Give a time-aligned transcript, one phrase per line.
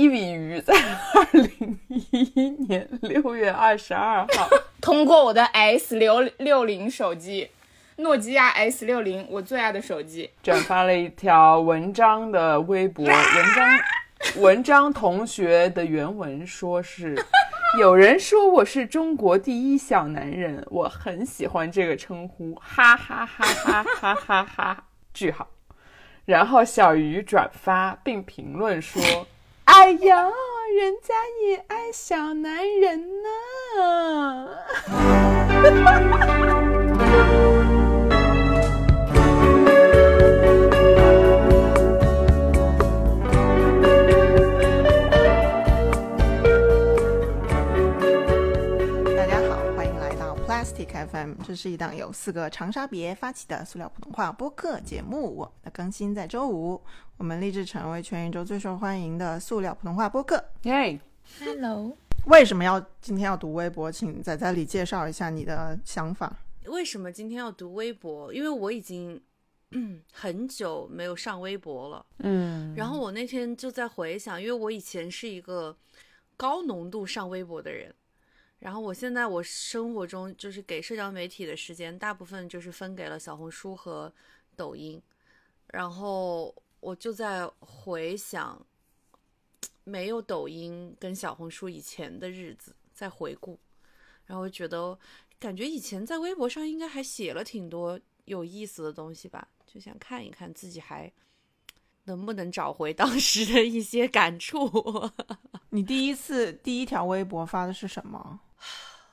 [0.00, 0.72] 伊比鱼在
[1.14, 4.48] 二零一一年六月二十二号
[4.80, 7.50] 通过我的 S 六六零手机，
[7.96, 13.04] 诺基亚 S 六零，我最爱的手机，转发了一条文章的微博。
[13.04, 13.14] 文
[13.54, 13.78] 章
[14.36, 17.14] 文章同学的原文说是：
[17.78, 24.84] 有人说我是中国第一小男人，我很喜欢这个称呼，哈哈哈哈哈哈哈！
[25.12, 25.46] 句号。
[26.24, 29.02] 然后小鱼转发并评论说。
[29.72, 30.28] 哎呀，
[30.76, 31.14] 人家
[31.46, 33.28] 也爱小男人呢。
[51.06, 55.34] FM，这是一档由四个长沙别发起的塑料普通话播客节目。
[55.34, 56.80] 我们的更新在周五，
[57.16, 60.44] 我们立志成为全宇宙最受欢迎的塑料普通话播客。
[60.62, 61.00] 耶
[61.38, 63.90] ，Hello，为什么要今天要读微博？
[63.90, 66.36] 请仔仔里介绍一下你的想法。
[66.66, 68.32] 为什么今天要读微博？
[68.32, 69.20] 因为我已经
[70.12, 72.04] 很久没有上微博了。
[72.18, 75.76] 嗯，然后我那天就在回想，因为我以前是一个
[76.36, 77.94] 高浓度上微博的人。
[78.60, 84.12] 然后我现在我生活中就是给社交媒体的时间，大部分就是分给了小红书和
[84.54, 85.02] 抖音。
[85.68, 88.60] 然后我就在回想
[89.84, 93.58] 没有抖音跟小红书以前的日子，在回顾，
[94.26, 94.98] 然后觉得
[95.38, 101.10] 感觉以前在微博上应该还写了挺多有意思的东西吧，就想看一看自己还
[102.04, 105.10] 能不能找回当时的一些感触。
[105.70, 108.40] 你第一次第一条微博发的是什么？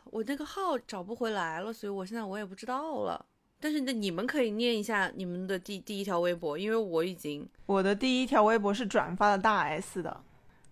[0.06, 3.26] 我那个号找不回来了，所以我现在我也不知道了。
[3.60, 10.22] 但是那你们可以念一下你们的第第一条微博，因为我已经我的第一条微博是转发了大 S 的。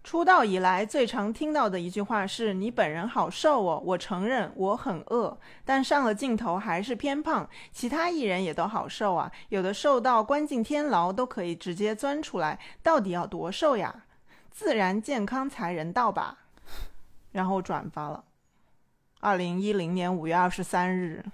[0.04, 7.50] 出道以来最常听到的一句话是：“你本人好瘦哦。”我承认我很饿，但上了镜头还是偏胖。
[7.72, 14.06] 其他艺人也都好瘦啊，有的瘦到关进天牢都可以直接钻出来，到底要多瘦呀？
[14.52, 16.38] 自然健康才人道吧。
[17.32, 18.24] 然后转发了。
[19.26, 21.26] 二零一零年五月二十三日，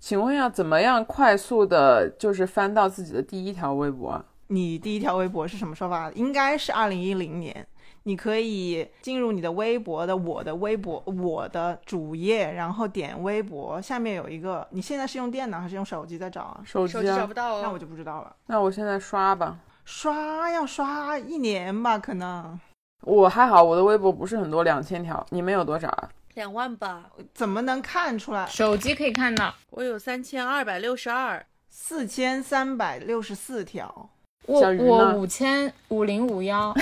[0.00, 4.24] 请问要怎么样快速的，就是翻到自己的第一条微博？
[4.46, 6.14] 你第一条微博是什么时候发的？
[6.14, 7.66] 应该是二零一零年。
[8.04, 14.66] 你可以进入你的微博的我的微博我的主页，然后点微博，下面有一个。
[14.70, 16.62] 你现在是用电脑还是用手机在找啊？
[16.64, 18.34] 手机找不到，那我就不知道了。
[18.46, 22.58] 那我现在刷吧，刷要刷一年吧，可能。
[23.02, 25.26] 我还好，我的微博不是很多，两千条。
[25.28, 26.08] 你们有多少啊？
[26.34, 28.46] 两万吧，怎么能看出来？
[28.46, 34.10] 手机可以看到，我有三千二百六十二，四千三百六十四条。
[34.46, 36.74] 我我五千五零五幺，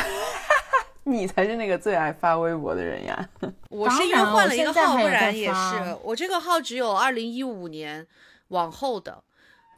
[1.04, 3.28] 你才是那个最爱发微博的人呀！
[3.68, 5.96] 我是因为换了一个号，不然也是。
[6.02, 8.06] 我这个号只有二零一五年
[8.48, 9.22] 往后的，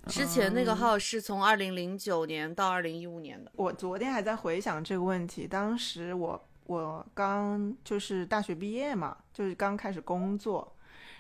[0.07, 3.51] 之前那个号是从二零零九年到二零一五年的。
[3.57, 6.41] 我昨天还在回想这个问题，当时我。
[6.65, 10.71] 我刚就是大学毕业嘛，就是刚开始工作，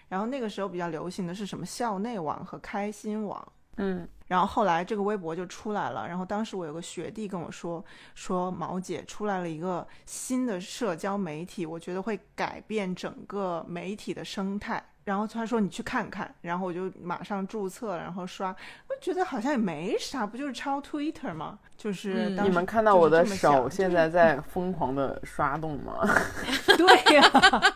[0.08, 7.84] 然后那个时候比较流行的是什么校内网和开心网，嗯，然后后来这个微博就出来了，然后当时我有个学弟跟我说，
[8.14, 14.82] 说毛姐出来了一个新的社交媒体，我觉得会改变整个媒体的生态。
[15.04, 18.48] 然后他说你去看看，然后我就马上注册，然后刷，
[18.88, 21.58] 我觉得好像也没啥，不就是抄 Twitter 吗？
[21.76, 25.94] 就是你们看到我的手现在 在疯狂的刷动吗？
[26.78, 27.74] 对呀，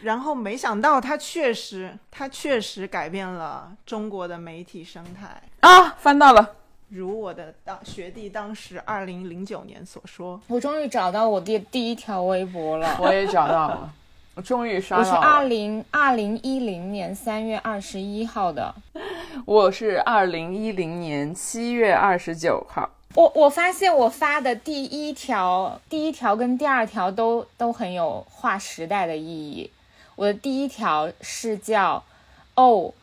[0.00, 5.90] 然后没想到他确实，他确实改变了中国的媒体生态啊！
[5.98, 6.56] 翻到了，
[6.88, 13.92] 如我的当学弟当时二零零九年所说，我终于找到我第第一条微博了，我也找到了。
[14.40, 15.10] 我终于刷到了。
[15.10, 18.74] 我是二零二零一零年三月二十一号的。
[19.44, 22.88] 我是二零一零年七月二十九号。
[23.16, 29.70] 我我发现我发的第一条、第一条跟第二条都都很有划时代的意义。
[30.16, 32.02] 我的第一条是叫
[32.56, 32.94] “哦，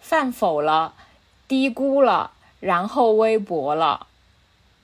[0.00, 0.94] 犯否了，
[1.46, 4.08] 低估了，然后微博了”。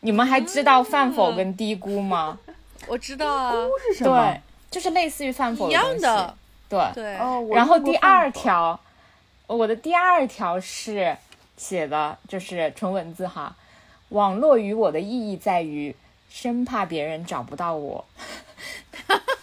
[0.03, 2.39] 你们还知道犯否跟低估吗？
[2.87, 3.53] 我知道啊。
[3.89, 4.17] 是什么？
[4.33, 4.41] 对。
[4.79, 6.33] 就是类似于饭否一样的，
[6.69, 7.05] 对对。
[7.53, 8.79] 然后第二条，
[9.49, 11.17] 我的第二条是
[11.57, 13.57] 写的，就是纯文字哈。
[14.11, 15.97] 网络与我的意义在于，
[16.31, 18.05] 生怕别人找不到我。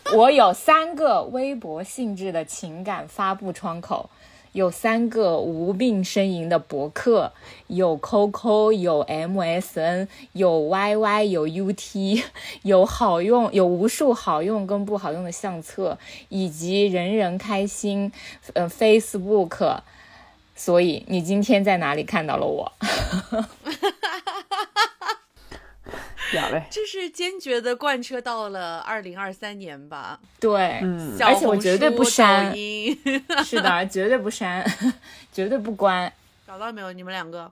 [0.15, 4.09] 我有三个微博性质的情感发布窗口，
[4.55, 7.33] 有三个无病呻吟的博客，
[7.67, 12.23] 有 QQ，有 MSN，有 YY，有 UT，
[12.61, 15.97] 有好用，有无数好用跟不好用的相册，
[16.29, 18.09] 以及人人开心，
[18.53, 19.79] 呃，Facebook。
[20.55, 22.71] 所以你今天在哪里看到了我？
[26.31, 26.65] 屌嘞！
[26.69, 30.19] 这是坚决的贯彻到了二零二三年吧？
[30.39, 32.51] 对，嗯，而且我绝对不删
[33.43, 34.65] 是的，绝对不删，
[35.31, 36.11] 绝对不关。
[36.47, 36.91] 找到没有？
[36.91, 37.51] 你们两个？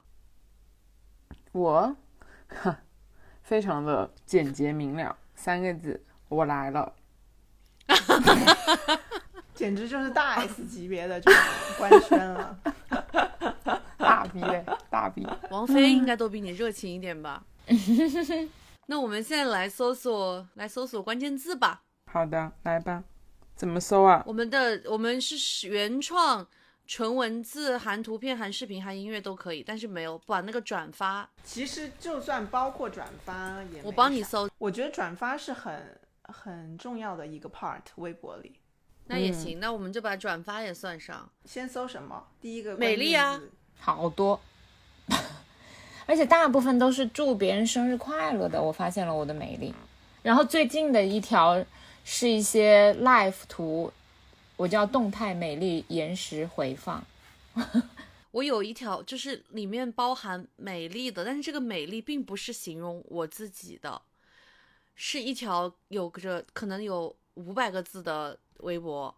[1.52, 1.96] 我，
[2.50, 2.80] 哈，
[3.44, 6.94] 非常的简洁明了，三个字，我来了。
[9.54, 11.42] 简直就是大 S 级别的这种
[11.78, 12.58] 官宣了。
[13.98, 15.26] 大逼嘞，大逼！
[15.52, 17.44] 王菲应该都比你热情一点吧？
[18.88, 21.84] 那我们现在来搜索，来搜索关键字吧。
[22.12, 23.04] 好的，来吧。
[23.56, 24.24] 怎么搜啊？
[24.26, 26.46] 我们的我们是原创，
[26.86, 31.30] 纯文字、含图片、含视频、含音乐都可以，但是没有把那个转发。
[31.44, 34.24] 其实就算包括转发也，我帮你。
[34.24, 38.60] 搜，我觉得转发是很很重要的一个 part，微博里。
[39.06, 41.30] 那也行，那我们就把转发也算上。
[41.46, 42.28] 先搜什么？
[42.42, 43.40] 第一个美丽啊，
[43.80, 44.42] 好多，
[46.06, 48.62] 而且大部分都是祝别人生日快乐的。
[48.62, 49.74] 我发现了我的美丽。
[50.22, 51.64] 然后最近的一条
[52.04, 53.92] 是一些 live 图，
[54.56, 57.04] 我叫动态美丽延时回放。
[58.32, 64.02] 我有一条就是里面包含美丽的，但是这个美丽并不是形容我自己的，
[64.96, 68.38] 是一条有着可能有五百个字的。
[68.60, 69.14] 微博，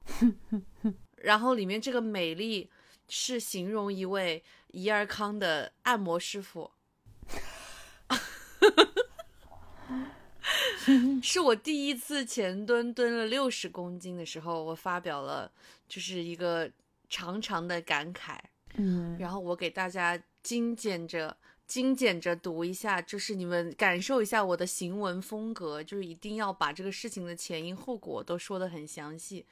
[1.22, 2.68] 然后里面这个美丽
[3.08, 6.72] 是形容一位怡尔康的按摩师傅，
[11.24, 15.52] 是我第一次前蹲蹲了六十公斤的时候，我发表了
[15.88, 16.70] 就是一个
[17.10, 18.38] 长长的感慨，
[18.76, 21.38] 嗯，然后我给大家精简着。
[21.68, 29.44] 精简着读一下，就是你们感受一下我的行文风格，就是一定要把这个事情的前因后果都说得很详细。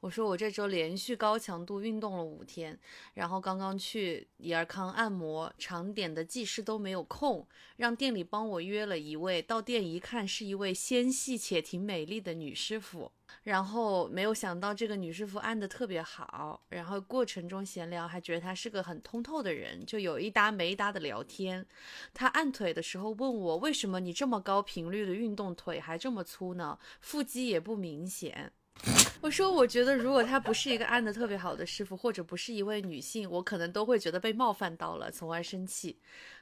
[0.00, 2.78] 我说我这周连续高强度运动了五天，
[3.14, 7.46] 然后刚刚去怡尔康按摩，常点的技师都没有空，
[7.76, 13.12] 让店里帮我约了一位，到店一看是一位纤细且挺美丽的女师傅。
[13.42, 21.66] 然后没有想到这个女师傅按的特别好，然后过程中闲聊还觉得她是个很通透的人，就有一搭没一搭的聊天。
[22.14, 26.78] 她按腿的时候问我为什么你这么高频率的运动腿还这么粗呢？
[27.00, 28.52] 腹肌也不明显。
[29.20, 35.98] 我说我觉得如果他不是一个按的特别好的师傅，或者不是一位女性，我可能都会觉得被冒犯到了，从而生气。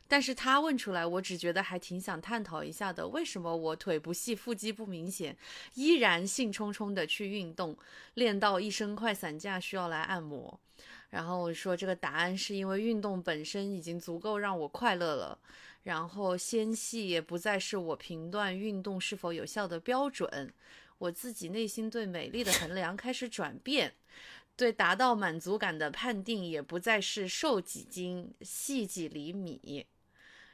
[0.06, 3.08] 但是他问出来，我只觉得还挺想探讨一下的。
[3.08, 5.34] 为什么我腿不细、腹肌不明显，
[5.74, 7.74] 依然兴冲冲的去运动，
[8.12, 10.60] 练到一身快散架需要来按摩？
[11.08, 15.38] 然后我说这个答案是因为运动本身已经足够让我快乐了，
[15.84, 20.52] 然后纤细也不再是我评断运动是否有效的标准。
[20.98, 23.94] 我自己内心对美丽的衡量开始转变。
[24.56, 29.86] 对达到满足感的判定也不再是瘦几斤、细几厘米。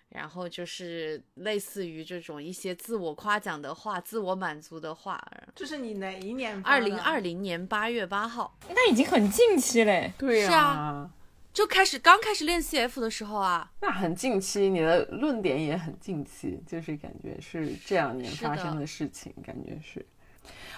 [0.09, 5.25] 然后就是类似于这种一些自我夸奖的话、自我满足的话。
[5.55, 6.61] 这是你哪一年？
[6.65, 8.59] 二零二零年八月八号。
[8.71, 10.13] 那已经很近期嘞。
[10.19, 10.49] 对呀。
[10.49, 11.11] 是啊。
[11.53, 13.71] 就开始刚开始练 CF 的时候啊。
[13.81, 20.05] 那很近期，你的论点也很近期，就是感觉是这两年发生的事情，感觉是。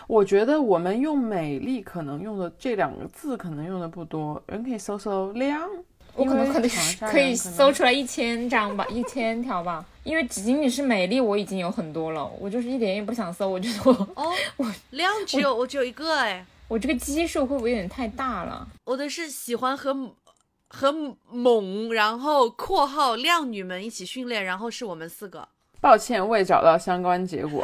[0.07, 5.69] 我觉得我们用美丽可能用的这两个字可能用的不多，人可以搜搜亮。
[6.15, 9.83] 我可能可能可以搜出来一千张吧，一千条吧。
[10.05, 12.31] 因为仅仅是美丽，我已经有很多了。
[12.39, 13.49] 我就是一点也不想搜。
[13.49, 16.45] 我觉得我哦，我量只有我只有一个哎。
[16.69, 18.69] 我这个基数会不会有点太大了？
[18.85, 19.97] 我的是喜欢和
[20.69, 20.93] 和
[21.31, 25.49] 猛，然后括号靓女们一起训练，然后是我们四个。
[25.81, 27.63] 抱歉，未找到相关结果。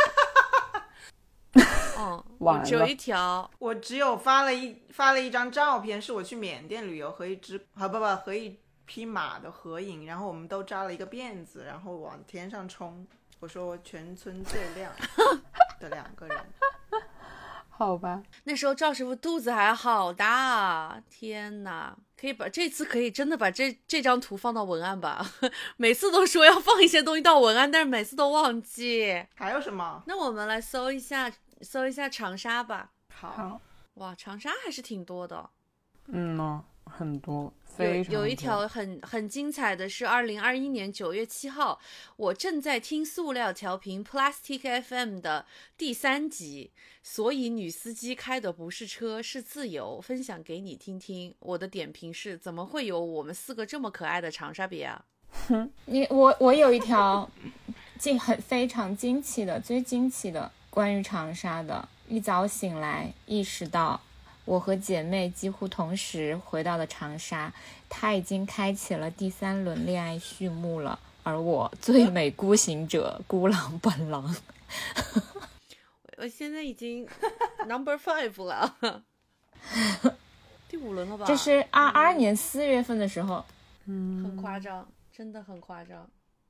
[1.98, 13.04] 嗯，我只有一条，我只有发了一发了一张照片，是我去缅甸旅游和一只啊不不和一匹马的合影，然后我们都扎了一个辫子，然后往天上冲。
[13.40, 14.92] 我说我全村最亮
[15.80, 16.36] 的两个人，
[17.68, 18.22] 好吧。
[18.44, 21.96] 那时候赵师傅肚子还好大，天哪！
[22.20, 25.24] 可以把这次可以真的把这这张图放到文案吧？
[25.76, 29.24] 每次都说要放一些东西到文案，但是每次都忘记。
[29.36, 30.02] 还有什么？
[30.06, 31.30] 那我们来搜一下。
[31.62, 32.92] 搜一下长沙吧。
[33.12, 33.60] 好
[33.94, 35.50] 哇，长沙还是挺多的。
[36.06, 37.52] 嗯哦，很多。
[37.78, 41.78] 有有一条很很精彩的是，二零二一年九月七号，
[42.16, 45.46] 我正在听塑料调频 Plastic FM 的
[45.76, 46.72] 第三集，
[47.02, 50.00] 所以女司机开的不是车，是自由。
[50.00, 51.34] 分享给你听听。
[51.40, 55.04] 我的点评是：怎么会有我们四个这么可爱的长沙别啊？
[55.48, 57.30] 哼你我我有一条
[57.98, 64.00] 惊很非常惊奇的最惊奇的关于长沙的，一早醒来意识到。
[64.44, 67.52] 我和姐妹几乎同时回到了长沙，
[67.86, 74.34] 她已经开启了第三轮恋爱序幕了，而我最美孤行者孤狼本狼，
[76.16, 77.06] 我现在已经
[77.66, 79.04] number five 了，
[80.66, 81.26] 第五轮了吧？
[81.26, 83.44] 这是二二年四月份的时候，
[83.84, 86.08] 嗯，很夸张，真的很夸张，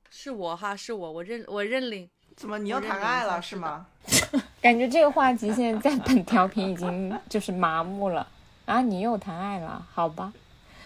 [0.09, 2.09] 是我哈，是我，我认我认领。
[2.39, 3.85] 怎么你又谈爱了是吗？
[4.63, 8.25] 感觉这个话题现在在本调频已经就是麻木了
[8.65, 8.81] 啊！
[8.81, 10.31] 你又谈爱了，好吧？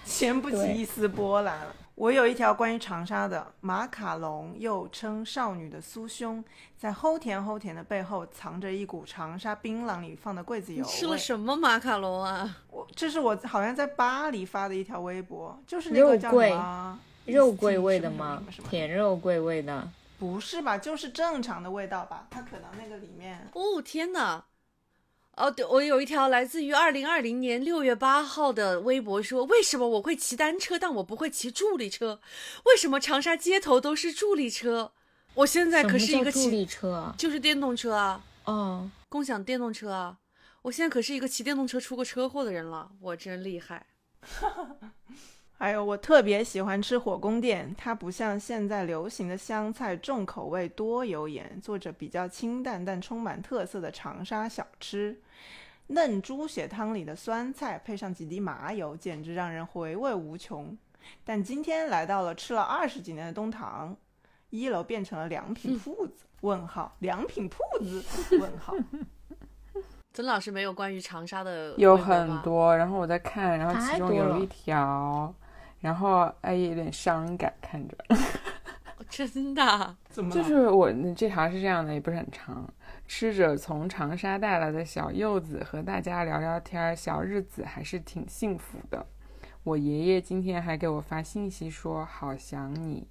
[0.03, 1.67] 掀不起一丝波澜了。
[1.93, 6.43] 我有一条关于长沙的马卡龙，又称少女的酥胸，
[6.75, 10.83] 在齁甜齁甜的背后藏着一股长沙槟榔里放的桂子油。
[10.83, 12.57] 吃了什么马卡龙啊？
[12.72, 18.41] 我这是我好像在巴黎发的一条微博，就是那个叫什么肉桂味的吗？
[18.67, 19.88] 甜肉桂味的。
[20.24, 20.77] 不是吧？
[20.77, 22.25] 就是正常的味道吧？
[22.32, 23.50] 它可能那个里面……
[23.53, 24.46] 哦天哪！
[25.36, 32.22] 哦，对，我有一条来自于二零二零年六月八号的微博说：为什么我会骑单车，但我不会骑助力车？
[32.63, 34.94] 为什么长沙街头都是助力车？
[35.34, 38.24] 我现在可是一个助力车，就是电动车啊！
[38.46, 40.20] 嗯，共享电动车啊！
[40.62, 43.88] 我现在可是一个骑电动车出过车祸的人了，我真厉害！
[45.57, 55.22] 还有，我特别喜欢吃火宫殿，它不像现在流行的湘菜重口味多油盐，做着比较清淡但充满特色的长沙小吃。
[55.88, 60.77] 嫩猪血汤里的酸菜配上几滴麻油，简直让人回味无穷。
[61.24, 63.95] 但今天来到了吃了二十几年的东堂，
[64.50, 66.25] 一楼变成了良品铺子？
[66.41, 68.03] 问号，良品铺子？
[68.38, 68.74] 问号。
[70.13, 75.33] 曾老师没有关于长沙的有很多，然后我在看，然后其中有一条。
[75.83, 77.97] 然后哎，有点伤感，看着，
[79.09, 80.31] 真的， 怎么？
[80.31, 82.65] 就是我这条是这样的，也不是很长。
[83.05, 89.05] 吃着从长沙带来的小柚子，和大家聊聊天，小日子还是挺幸福的。
[89.63, 93.05] 我爷爷今天还给我发信息说好想你，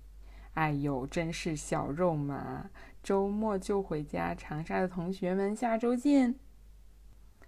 [0.54, 2.70] 哎呦，真是小肉麻。
[3.02, 6.34] 周末就回家，长沙的同学们，下周见。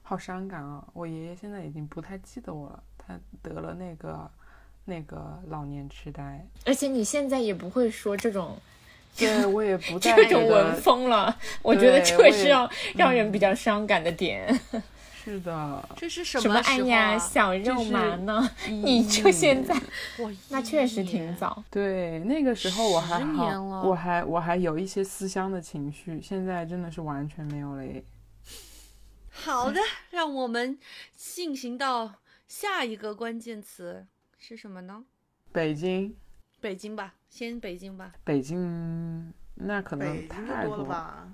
[0.02, 0.86] 好伤感啊！
[0.92, 4.30] 我爷爷现在已经不太记得我了，他得了那个。
[4.84, 8.56] 那个老年痴呆，而且你现在也不会说这种，
[9.16, 11.36] 对我也不 这种文风了。
[11.62, 14.60] 我觉得这会是要让人比较伤感的点。
[15.24, 16.42] 是的，这是什么？
[16.42, 16.60] 什么？
[16.60, 18.50] 哎呀，小肉麻呢？
[18.68, 19.74] 你就现在，
[20.50, 21.64] 那确实挺早。
[21.70, 27.82] 对，那个时候我还好，我还我还有一些思乡的情绪，现在真的是完全没有了。
[29.30, 30.78] 好的，让我们
[31.16, 34.06] 进行到下一个关键词。
[34.46, 35.02] 是什么呢？
[35.52, 36.14] 北京，
[36.60, 38.12] 北京吧，先北京吧。
[38.24, 41.32] 北京那可能太多了吧。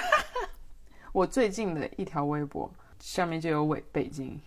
[1.12, 4.38] 我最近的一条微博上面就有北北京，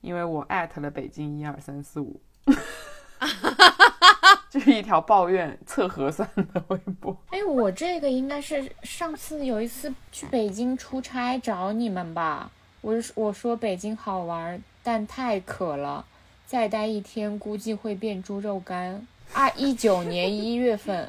[0.00, 2.20] 因为我艾特了北京一二三四五，
[4.50, 7.16] 就是一条抱怨测核酸的微博。
[7.30, 12.50] 哎，我这个应该是上次有一次去北京出差找你们吧。
[12.80, 16.04] 我我说北京好玩，但太渴了。
[16.48, 19.06] 再待一天，估计会变猪肉干。
[19.34, 21.06] 二一九年一月份，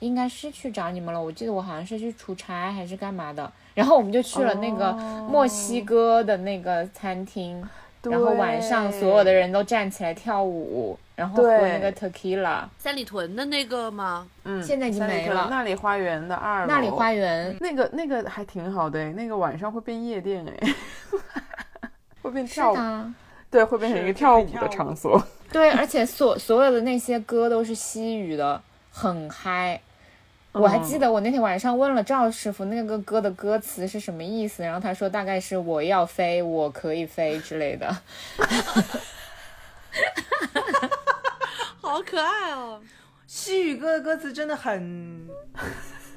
[0.00, 1.18] 应该是去找你们了。
[1.18, 7.66] 我记得我好像是去出差还是干嘛的，然后我们就去了那个墨西哥的那个餐厅，
[8.02, 12.64] 然后晚上所有的人都站起来跳舞，然后喝那个 tequila。
[12.76, 14.28] 三里屯的那个吗？
[14.44, 15.48] 嗯，现在已经没了。
[15.48, 16.66] 那里花园的二楼。
[16.66, 20.74] 那里花园那个那个还挺好的，那个晚上会变夜店哎，
[22.20, 22.76] 会变跳舞。
[23.52, 25.22] 对，会变成一个跳舞的场所。
[25.52, 29.80] 对，而且所所有的那些歌都是西语的，很嗨。
[30.52, 37.90] 我还记得我那天晚上问了赵师傅那个歌的歌词是什么意思，然后他说大概是“我要飞，我可以飞”之类的。
[41.80, 42.80] 好可爱哦！
[43.26, 45.28] 西语歌的歌词真的很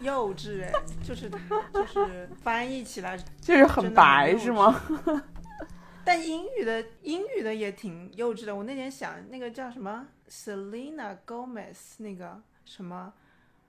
[0.02, 0.72] 幼稚哎，
[1.06, 1.30] 就是
[1.74, 4.82] 就是翻译起来就是很白是吗？
[6.06, 8.56] 但英语的英语的也挺幼稚的。
[8.56, 13.12] 我那天想，那个叫什么 Selena Gomez，那个什么，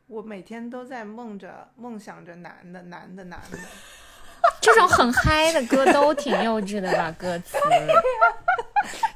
[0.06, 3.58] 我每天都在梦着梦想着男的男的男的，
[4.60, 7.10] 这种很嗨的歌都挺幼稚的吧？
[7.18, 7.56] 歌词。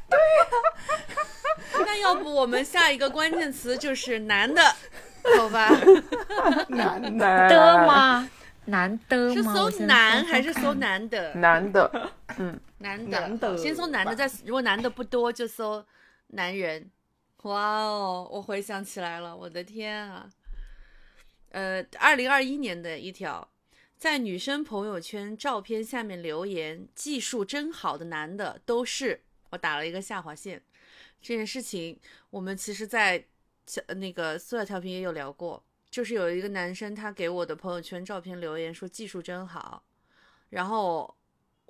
[0.08, 0.18] 对
[1.86, 4.62] 呀， 要不我们下一个关键词就是男的，
[5.36, 5.68] 好吧？
[6.68, 7.86] 男的的？
[7.86, 8.28] 吗？
[8.64, 9.34] 男的吗？
[9.34, 11.34] 是搜男还是搜男的？
[11.34, 12.10] 男的，
[12.80, 15.86] 男的，男的先搜男的，再如果男的不多就搜
[16.26, 16.90] 男人。
[17.44, 20.28] 哇哦，我回想起来了，我的天啊！
[21.48, 23.50] 呃，二零二一年的一条，
[23.96, 30.62] 在女生朋友圈照片下面留言“技术真好”的男的都是我打了一个下划线。
[31.22, 33.24] 这件事情我们其实，在
[33.66, 39.82] 小那个塑料调频也有聊过，就是有一个男生他给我的朋友圈照片留言说技术真好，
[40.50, 41.16] 然后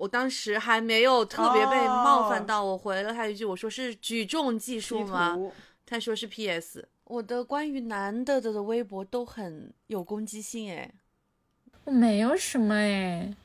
[0.00, 5.38] 我当时还没有特别被冒犯到，我回了他一句，我说是举重技术吗？
[5.84, 6.88] 他说是 PS。
[7.04, 10.90] 我的关于男的的的微博都很有攻击性，哎，
[11.84, 13.36] 我没有什么哎，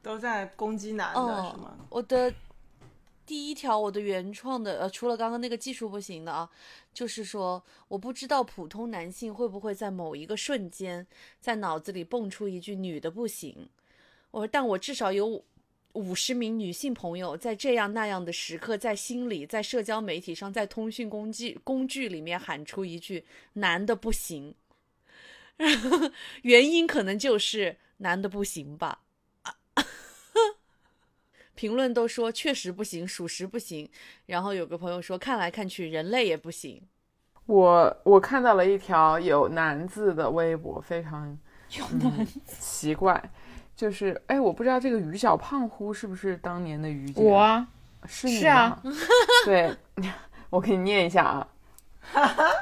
[0.00, 1.76] 都在攻击男的哦是吗？
[1.90, 2.32] 我的
[3.26, 6.48] 第一条，我的原创的，呃，除了刚刚那个技术不行的啊，
[6.94, 11.06] 就是说，我不知道普通男性会不会在某一个瞬间，
[11.38, 13.68] 在脑子里蹦出一句“女的不行”，
[14.32, 15.44] 我但我至少有
[15.98, 23.24] 五十名女性朋友在这样那样的时刻，在心里，在社交媒体上，在通讯工具工具里面喊出一句
[23.54, 24.54] “男的不行”，
[26.42, 29.00] 原因可能就是男的不行吧。
[31.56, 33.90] 评论都说确实不行，属实不行。
[34.26, 36.80] 然后有个朋友说，看来看去人类也不行。
[37.46, 41.36] 我我看到了一条有“男”字的微博，非常
[41.76, 43.30] 有嗯奇怪，
[43.78, 47.22] 就是哎，我不知道这个于小胖乎是不是当年的于姐？
[47.22, 47.64] 我啊
[48.06, 48.82] 是你是啊，
[49.44, 49.72] 对，
[50.50, 51.48] 我给你念一下啊，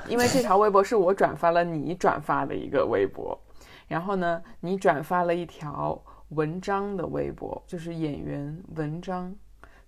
[0.09, 3.41] 因为这条微博是我转发了你转发的一个微博，
[3.89, 9.35] 然后呢，你转发了一条文章的微博，就是演员文章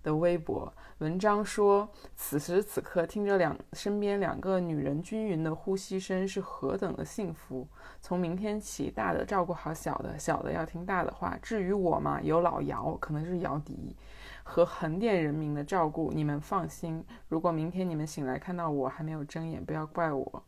[0.03, 0.71] 的微博。
[0.99, 7.67] 文章说，此时此刻听着两身边两个女人均匀的呼吸声是何等的幸福。
[8.01, 11.37] 从明天起，大的照顾好小的，小的要听大的话。
[11.41, 13.95] 至于我嘛，有老姚，可能是姚笛。
[14.43, 17.05] 和横店人民的照顾，你们放心。
[17.27, 20.43] 如果明天你们醒来看到我还没有睁眼，不要怪我，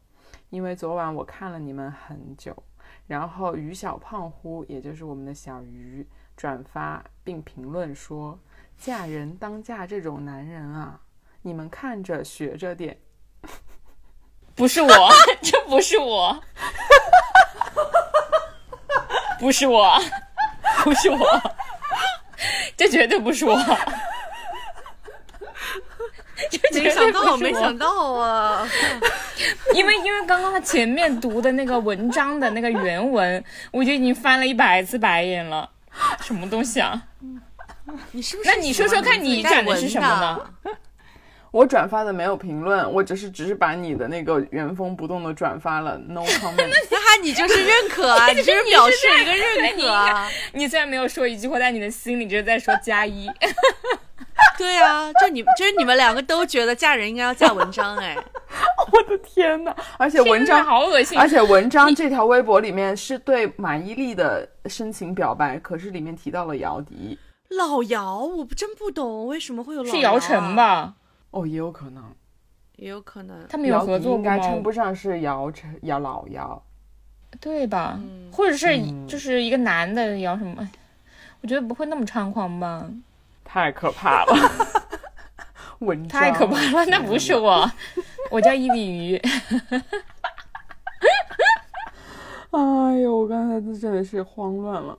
[0.50, 2.56] 因为昨晚我看了你们很久。
[3.08, 6.06] 然后于小胖乎，也就是我们的小鱼，
[6.36, 8.40] 转发并评论说
[8.82, 11.00] ：“嫁人当嫁这种男人啊，
[11.44, 12.98] 你们看着学着点。
[14.56, 14.90] 不是我，
[15.40, 16.42] 这不是我，
[19.40, 20.02] 不是我，
[20.84, 21.42] 不是我，
[22.76, 23.56] 这绝对不是我，
[26.50, 28.68] 这绝对没想到，不是我没想到啊！
[29.76, 35.70] 因为因为刚刚他前面读的那个文章的那个原文，我就已经翻了一百次白眼了。
[36.22, 37.10] 什么东西啊？
[38.12, 38.50] 你是不是？
[38.50, 40.72] 那你说说看你转的是什么呢？”
[41.52, 46.70] 我转发的没有评论，我只是只是把你的那个原封不动的转发了，no comment。
[46.90, 50.30] 那哈你就是认可啊，你就是表示一个认可啊。
[50.54, 53.30] 你虽然没有说一句话，但你的心里就是在说加一。
[54.58, 58.16] 对啊，就你就是你们两个都觉得嫁人应该要嫁文章哎，
[58.94, 59.76] 我的天呐！
[59.98, 67.20] 而且文章好恶心，而且文章这条微博里面是对马伊琍的深情表白，可是里面提到了姚笛。
[67.58, 70.56] 老姚，我不真不懂为什么会有老是姚晨啊？
[70.56, 70.96] 吧？
[71.32, 72.04] 哦，也有可能，
[72.78, 73.46] 也有可能。
[73.48, 74.62] 他们有合作应该称？
[74.64, 76.62] 不上是姚晨姚老姚。
[77.40, 77.98] 对吧？
[77.98, 80.56] 嗯或者是嗯就是一个男的姚什么？
[80.62, 80.70] 哎
[81.42, 82.86] 我觉得不会那么猖狂吧？
[83.44, 84.52] 太可怕了，
[85.80, 87.70] 文太可怕了，那不是我，
[88.30, 89.18] 我叫伊比鱼。
[92.52, 94.96] 哎呦，我刚才真的是慌乱了。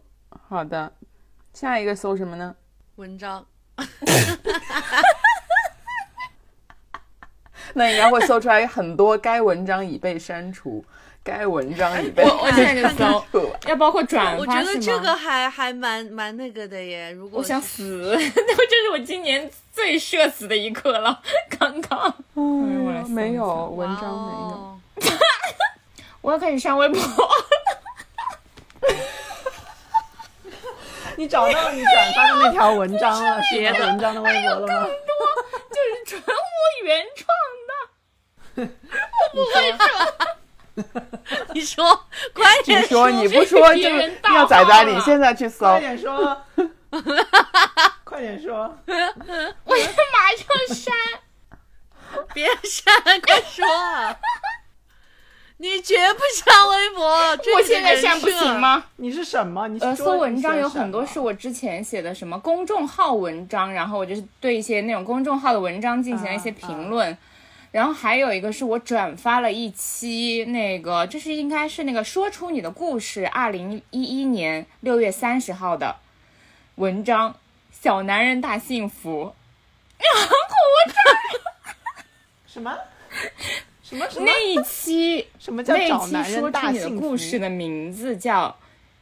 [0.48, 0.92] 好的，
[1.52, 2.54] 下一个搜什么呢？
[2.96, 3.44] 文章，
[7.74, 9.16] 那应该会搜出来很多。
[9.16, 10.84] 该文章已被删除，
[11.22, 13.24] 该文章已被我我现在就 搜，
[13.68, 14.62] 要包括转发我觉？
[14.62, 17.10] 得这个还还蛮蛮那个的耶。
[17.12, 21.22] 如果我想死， 那这是我今年最社死的一刻了。
[21.58, 22.14] 刚刚
[23.08, 24.56] 没有文章没有。
[24.56, 24.78] 哦
[26.20, 27.00] 我要开始上微博，
[31.16, 34.86] 你找到你转发的那条文章了，是那个文章的微博了吗？
[35.70, 37.26] 就是纯我原创
[37.68, 37.72] 的。
[38.54, 38.64] 我
[39.32, 39.82] 不会说
[41.52, 43.88] 你说，快你点说你不说就
[44.34, 45.80] 要仔仔，你现在去搜快。
[45.80, 46.42] 点说，
[48.04, 48.78] 快点说，
[49.64, 50.94] 我要马上删。
[52.34, 54.14] 别删，快说啊！
[55.62, 57.06] 你绝不删微博，
[57.54, 58.58] 我现在删不行？
[58.58, 58.84] 吗？
[58.96, 59.68] 你是什么？
[59.68, 67.16] 你是呃，搜文章有很多是我之前写的什么公众号文章，然后我就是对一些那种公众号的文章进行了一些评论。
[67.70, 75.94] 然后还有一个是我转发了一期那个，这是应该是那个说出你的故事，二零一一年六月三十号的
[76.74, 77.36] 文章，
[77.70, 79.32] 小男人大幸福。
[79.96, 80.96] 然后我转
[82.48, 82.76] 什么？
[83.92, 84.24] 什么什么？
[84.26, 87.00] 那一期 什么叫那一找男人大幸福？
[87.00, 88.48] 故事的名字叫《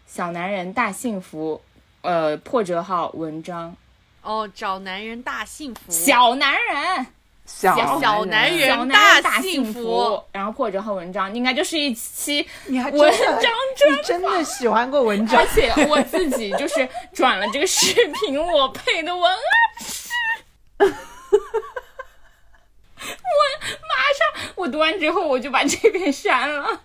[0.07, 1.61] 小男人大幸福》，
[2.09, 3.77] 呃，破折号文章，
[4.23, 7.07] 哦，找男人大幸福，小男人。
[7.47, 13.53] 小小男人小男人大幸幸福然后破折号文章应该就是一期你还真文的章
[13.91, 15.47] 你真的喜欢过文章而？
[15.53, 19.41] 且我自己就是转了这个视频，我配的文案
[19.81, 20.11] 是，
[20.79, 20.87] 我
[24.57, 26.81] 我读完之后我就把这篇删了。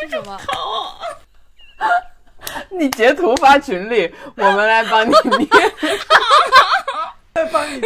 [0.00, 0.40] 是什么？
[2.70, 5.48] 你截图发群里，我们来帮你念。
[7.34, 7.80] 再帮你。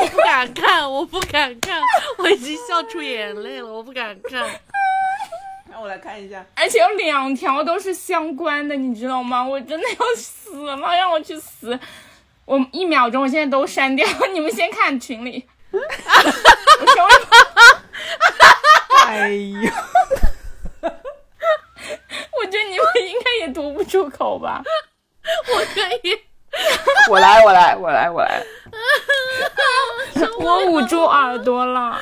[0.00, 1.80] 我不敢看，我不敢看，
[2.18, 4.48] 我已经笑出眼泪了，我不敢看。
[5.76, 6.42] 让我来看一下。
[6.54, 9.44] 而且有两条都是相关的，你知道吗？
[9.44, 11.78] 我真的要死了，让我去死！
[12.46, 15.46] 我一秒钟，我现在都删掉， 你们先看群里。
[15.70, 15.78] 我
[16.94, 17.12] 稍微
[19.04, 19.70] 哎呦，
[20.80, 24.62] 我觉得你们应该也读不出口吧？
[25.52, 26.18] 我可以，
[27.10, 28.42] 我来，我来，我来，我来。
[30.40, 32.00] 我捂住耳朵了。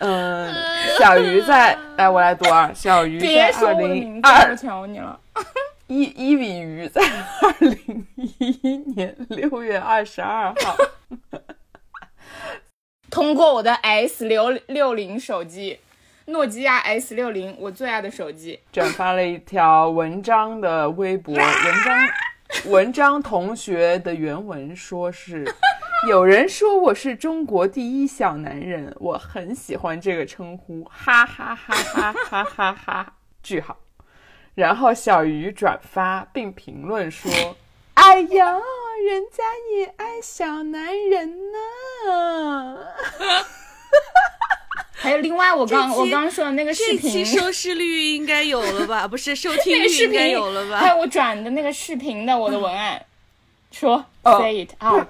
[0.00, 0.54] 嗯，
[0.98, 2.72] 小鱼在，来，我来读啊。
[2.74, 5.20] 小鱼在二我的名字，零二我求你了。
[5.88, 10.76] 一一比鱼在二零一一年六月二十二号，
[13.10, 15.80] 通过我的 S 六六零手机，
[16.26, 18.60] 诺基亚 S 六零，我最爱的手机。
[18.72, 21.44] 转发了一条文章的微博，文
[21.84, 22.08] 章
[22.66, 25.44] 文章同学的原文说是。
[26.08, 33.12] 有人说我是中国第一小男人，我很喜欢这个称呼，哈哈哈哈哈哈哈！
[33.42, 33.76] 句号。
[34.54, 37.30] 然后小鱼转发并评论说
[37.94, 38.52] ：“哎呀，
[39.06, 39.44] 人家
[39.76, 41.58] 也爱小男人呢。
[44.92, 49.06] 还有另外，我刚我刚刚说的那个视这期频，收视率应该有了吧？
[49.06, 50.78] 不是收 听率应该有了吧？
[50.78, 53.02] 还有我转的那个视频的我的文案，
[53.70, 54.38] 说哦。
[54.40, 55.06] say it out，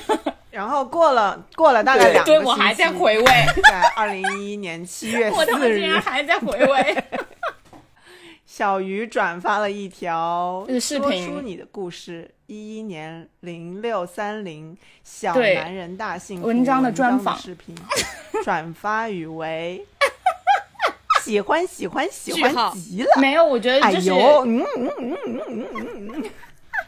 [0.50, 3.24] 然后过了过了大概两个对我还在星期回味，
[3.64, 7.04] 在二零一一年七月 我他妈四日竟然，还在回味。
[8.46, 17.38] 小鱼转发了一条视频说出你的故事，一一年零六三零小男人大幸福文章的专访。
[17.38, 17.72] 视频，
[18.42, 19.84] 转发语为
[21.22, 24.16] 喜欢喜欢喜欢极了，没有，我觉得哎就是、呦，
[24.46, 26.30] 嗯嗯嗯嗯嗯嗯，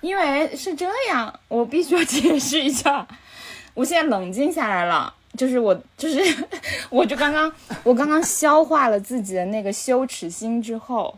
[0.01, 3.07] 因为是这样，我必须要解释一下。
[3.75, 6.47] 我现在冷静下来了，就是我，就是
[6.91, 7.51] 我就刚刚，
[7.85, 11.17] 我刚刚消化了自己的那个羞耻心之后，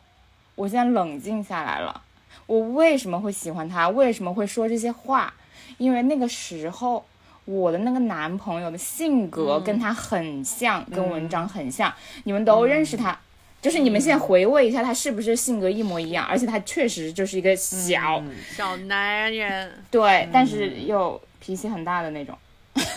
[0.54, 2.02] 我现在冷静下来了。
[2.46, 3.88] 我为什么会喜欢他？
[3.88, 5.32] 为什么会说这些话？
[5.78, 7.02] 因为那个时候
[7.46, 11.92] 我的那个男朋友的性格跟他很像，跟文章很像。
[12.24, 13.18] 你们都认识他，
[13.62, 16.27] 就是你们现在回味一下，他是不是性格一模一样？
[16.27, 18.22] 而且他确实就是一个小。
[18.55, 22.37] 小男人，对，但是又脾气很大的那种，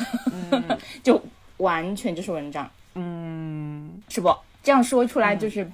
[1.03, 1.23] 就
[1.57, 4.35] 完全就是文章，嗯，是不？
[4.63, 5.69] 这样说出来就是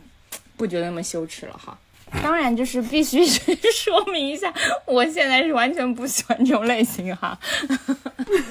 [0.57, 1.79] 不觉得那么羞耻了哈。
[2.21, 4.53] 当然，就是必须是说明一下，
[4.85, 7.39] 我现在是完全不喜欢这种类型哈。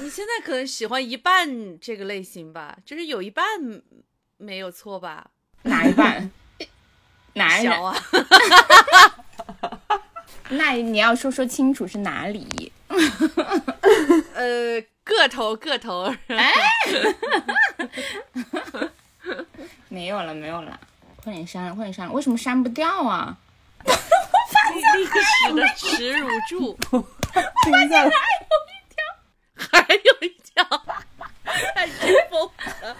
[0.01, 3.45] 你现在可能喜欢一半这个类型吧，就是有一半
[4.37, 5.29] 没有错吧？
[5.63, 6.29] 哪一半？
[7.33, 7.81] 哪 人小？
[7.81, 7.95] 啊，
[10.49, 12.71] 那你要说说清楚是哪里？
[14.35, 16.13] 呃，个头个头，
[19.87, 20.79] 没有了，没有了，
[21.23, 23.37] 快点删了，快点删了，为什么删不掉啊？
[24.93, 26.77] 历史的耻辱柱，
[27.63, 29.03] 停下来，还有一条，
[29.55, 30.63] 还有一条
[31.75, 32.49] 太真疯
[32.81, 32.95] 了。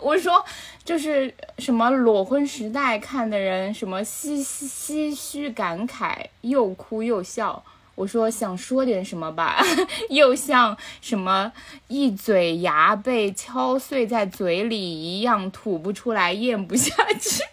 [0.00, 0.44] 我说
[0.90, 7.62] 就是什么裸婚时代看的人，什么唏唏唏嘘感慨，又哭又笑。
[7.94, 9.64] 我说想说点什么吧，
[10.10, 11.52] 又像什么
[11.86, 17.44] 一嘴牙被敲碎在嘴里一样，吐不出来，咽不下去。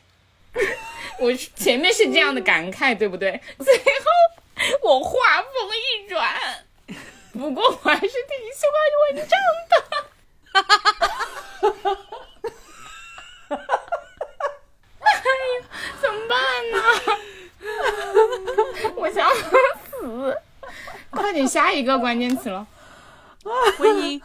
[1.21, 3.39] 我前面是这样的感慨，对不对？
[3.59, 3.83] 最后
[4.81, 5.11] 我话
[5.43, 6.27] 锋一转，
[7.33, 8.09] 不过我还是挺
[8.55, 9.37] 喜欢文章
[9.69, 9.77] 的。
[10.53, 10.89] 哈哈哈
[11.61, 12.06] 哈哈
[16.37, 16.77] 哎呀，
[19.99, 20.33] 怎么
[21.11, 21.33] 办呢？
[21.33, 22.65] 点下一个关键词了。
[23.77, 24.21] 婚姻。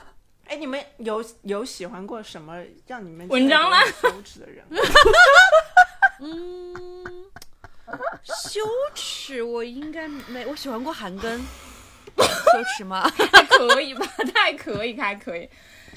[0.48, 3.82] 哎，你们有有喜欢过什么让你们文章吗？
[3.84, 4.64] 羞耻的人？
[6.20, 6.74] 嗯，
[8.22, 8.60] 羞
[8.94, 10.44] 耻，我应该没。
[10.46, 11.38] 我喜欢过韩庚，
[12.16, 13.10] 羞耻吗？
[13.32, 15.48] 还可以吧，还可以，还可以。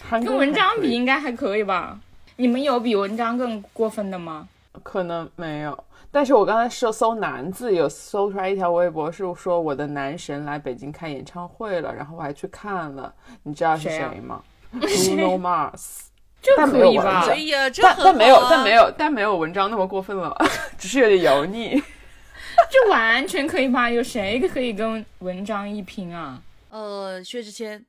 [0.10, 2.00] 跟文章比，应该还可以吧？
[2.38, 4.48] 你们有比文章更过分的吗？
[4.84, 5.85] 可能没有。
[6.16, 13.14] 但是我刚才搜搜男字，有搜出来一条微博，是说我的男神来北京开演唱会了，然后我还去看了。
[13.44, 14.42] 你知道是谁吗
[14.74, 16.06] ？Bruno Mars。
[16.42, 17.26] 这可以吧？
[17.28, 20.34] 哎呀，但但没有，但没有，但没有文章那么过分了，
[20.80, 21.84] 只是有点油腻。
[22.72, 23.90] 这完全可以吧？
[23.90, 26.42] 有谁可以跟文章一拼啊？
[26.70, 27.86] 呃，薛之谦。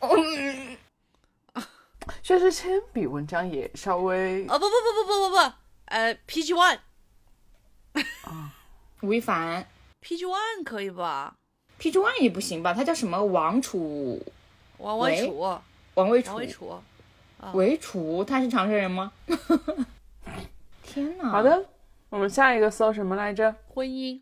[0.00, 0.76] 嗯，
[2.22, 4.44] 薛之谦比文章也稍微……
[4.48, 5.52] 哦不不不不不不不，
[5.86, 6.76] 呃，PG One。
[8.24, 8.52] 啊，
[9.02, 9.66] 吴亦凡
[10.02, 11.34] ，PG One 可以吧
[11.78, 12.74] ？PG One 也不行吧？
[12.74, 13.24] 他叫什么？
[13.24, 14.20] 王楚，
[14.78, 15.38] 王伟楚，
[15.94, 16.82] 王伟楚，王伟楚，
[17.54, 19.12] 伟楚，他是长沙人吗？
[20.82, 21.28] 天哪！
[21.30, 21.66] 好的，
[22.08, 23.54] 我们下一个搜什么来着？
[23.68, 24.20] 婚姻。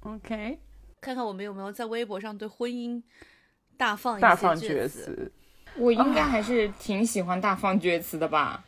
[0.00, 0.58] OK，
[1.00, 3.02] 看看我们有没有在微博上对婚姻
[3.76, 5.30] 大放大放厥词。
[5.76, 8.62] 我应该还是挺喜欢大放厥词的吧？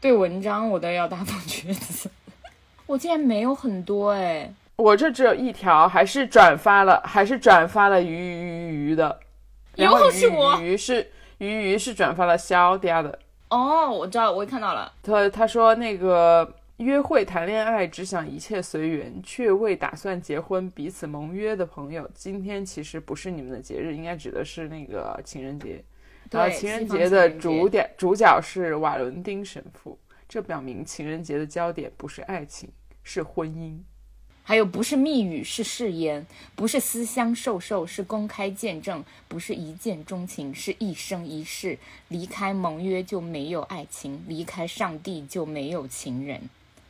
[0.00, 2.10] 对文章我都要大放厥词。
[2.86, 9.18] 我竟然没有很多哎，我这只有一条，还是转发了，还是转发了鱼鱼鱼的，
[9.74, 13.18] 又是我，鱼是鱼鱼是转发了肖嗲的。
[13.50, 14.92] 哦，我知道，我也看到了。
[15.02, 25.82] 他他说那个约会谈恋爱只想一切随缘，却未打算结婚，彼此盟约的朋友，今天其实不是你们的节日，应该指的是那个情人节。
[26.30, 29.98] 然后情人节的主点主角是瓦伦丁神父。
[30.28, 32.68] 这表明情人节的焦点不是爱情，
[33.04, 33.78] 是婚姻；
[34.42, 36.24] 还有不是蜜语，是誓言；
[36.56, 41.78] 不是私相授受，是公开见证；不是一见钟情，是一生一世。
[42.08, 46.40] 离开盟约就没有爱情，离开上帝就没有情人。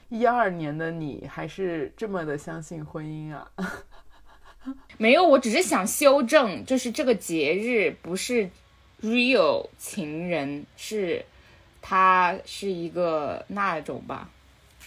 [0.09, 3.51] 一二年的你还是这么的相信婚姻啊？
[4.97, 8.49] 没有，我只是想修正，就是这个节日不是
[9.03, 11.23] real 情人，是。
[11.89, 14.29] 他是一个那种吧，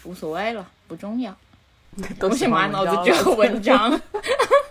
[0.04, 1.34] 无所谓了，不重要。
[2.20, 3.98] 都是满脑子只有文章。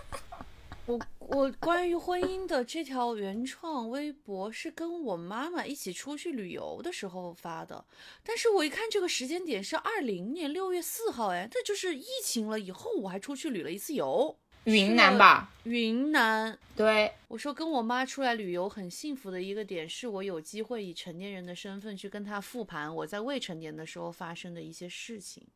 [0.85, 7.83] 我我关于婚姻的这条原创微博是跟我妈妈一起出去旅游的时候发的，
[8.23, 14.37] 但是我一看这个时间点是二零年六月四号，哎，这就是疫情了以后，我还出去旅了一次游。
[14.65, 16.57] 云南吧，云南。
[16.75, 25.47] 对，我说跟我妈出来旅游很幸福的一个点，是我有机会以成年人的身份去跟她复盘我在未成年的时候发生的一些事情，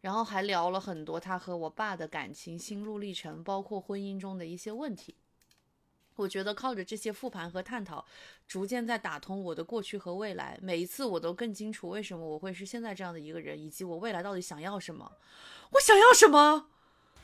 [0.00, 5.14] 然后还聊了很多她和我爸的感情心路历程，包括婚姻中的一些问题。
[6.16, 8.04] 我觉得靠着这些复盘和探讨，
[8.48, 10.58] 逐渐在打通我的过去和未来。
[10.62, 15.12] 每一次我都更清楚为什么我会是现在这样的一个人，以及我未来到底想要什么。
[15.72, 16.68] 我想要什么？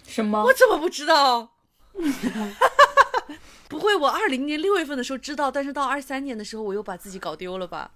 [0.07, 0.43] 什么？
[0.45, 1.51] 我怎么不知道？
[3.69, 7.91] 不会，我二零年六月份的时候知道，但是到二三年的时候，我又把自己搞丢了吧？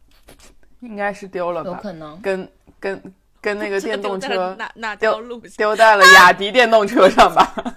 [0.81, 1.71] 应该是丢了吧？
[1.71, 2.49] 有可能跟
[2.81, 7.77] 跟跟那个电动车 哪哪条路丢在了雅迪电动车上吧？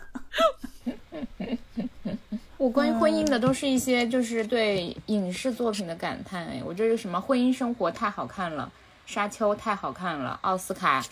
[2.57, 6.45] 我关于婚姻的都是一些就是对影视作品的感叹。
[6.45, 7.19] 哎，我这是什么？
[7.19, 8.69] 婚姻生活太好看了，
[9.05, 11.03] 沙丘太好看了，奥斯卡。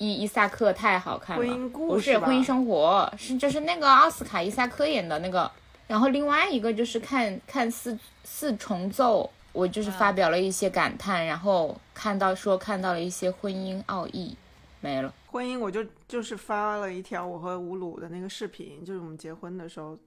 [0.00, 5.48] 伊伊萨克太好看了，不是婚姻生活，是就是那个奥斯卡伊萨克演的那个。
[5.86, 14.34] 然后另外一个就是看看四四重奏，我就是发表了一些感叹，然后看到说看到了一些婚姻奥义，
[14.80, 15.12] 没了。
[15.26, 19.98] 婚姻我就就是发了一条我和吴鲁的那个视频，就是我们结婚的时候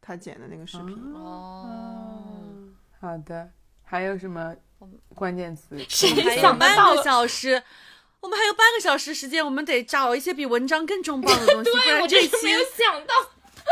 [0.00, 0.96] 他剪的那个视频。
[1.14, 2.24] 哦，
[3.00, 3.48] 好的，
[3.84, 4.52] 还有什么
[5.14, 5.78] 关键词？
[5.88, 7.62] 谁想半个小时？
[8.20, 11.70] 我们还有半个小时时间，我们得找一些比文章更重磅的东西。
[11.70, 13.14] 对，我这期没有想到，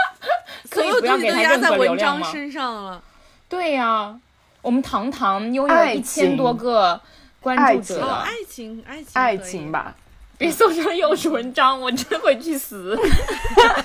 [0.70, 3.02] 所有东西都压在文章身上了。
[3.48, 4.18] 对呀，
[4.62, 7.00] 我们堂堂拥有一千多个
[7.40, 9.96] 关注者，爱情，爱情，爱情吧。
[10.38, 12.96] 别送上又是文章，我真会去死。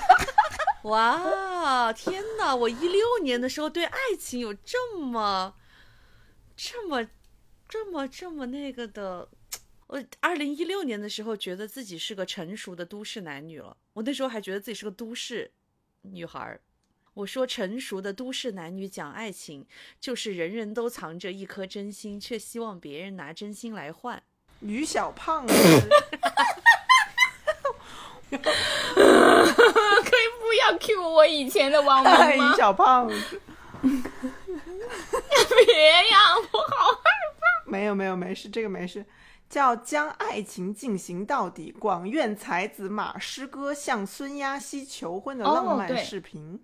[0.84, 2.54] 哇，天哪！
[2.54, 5.54] 我一六年的时候对爱情有这么、
[6.56, 7.06] 这么、
[7.68, 9.28] 这么、这么那个的。
[9.92, 13.76] 我二零一六年的时候，觉得自己是个成熟的都市男女了。
[13.92, 15.50] 我那时候还觉得自己是个都市
[16.00, 16.58] 女孩儿。
[17.12, 19.66] 我说，成熟的都市男女讲爱情，
[20.00, 24.22] 就是人人都藏着一颗真心，却希望别人拿真心来换。
[24.60, 25.54] 于小胖， 可
[28.34, 28.38] 以
[30.40, 32.56] 不要 Q 我以前的网名吗？
[32.56, 33.42] 小胖子。
[33.82, 33.90] 别
[36.10, 37.02] 呀，我好害
[37.38, 37.70] 怕。
[37.70, 39.04] 没有没有，没事，这个没事。
[39.52, 46.58] 叫将爱情进行到底，广院才子马师哥向孙亚希求婚的浪漫视频，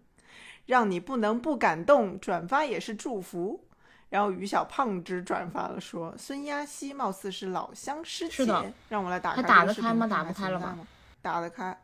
[0.65, 2.19] 让你不能不感动。
[2.19, 3.63] 转发也是祝福。
[4.09, 8.73] 然后于小胖子转发了，说孙亚希貌似是老乡师姐。
[8.89, 9.43] 让我来打开。
[9.43, 10.07] 打得开吗？
[10.07, 10.79] 打不开了吗？
[11.21, 11.79] 打得开。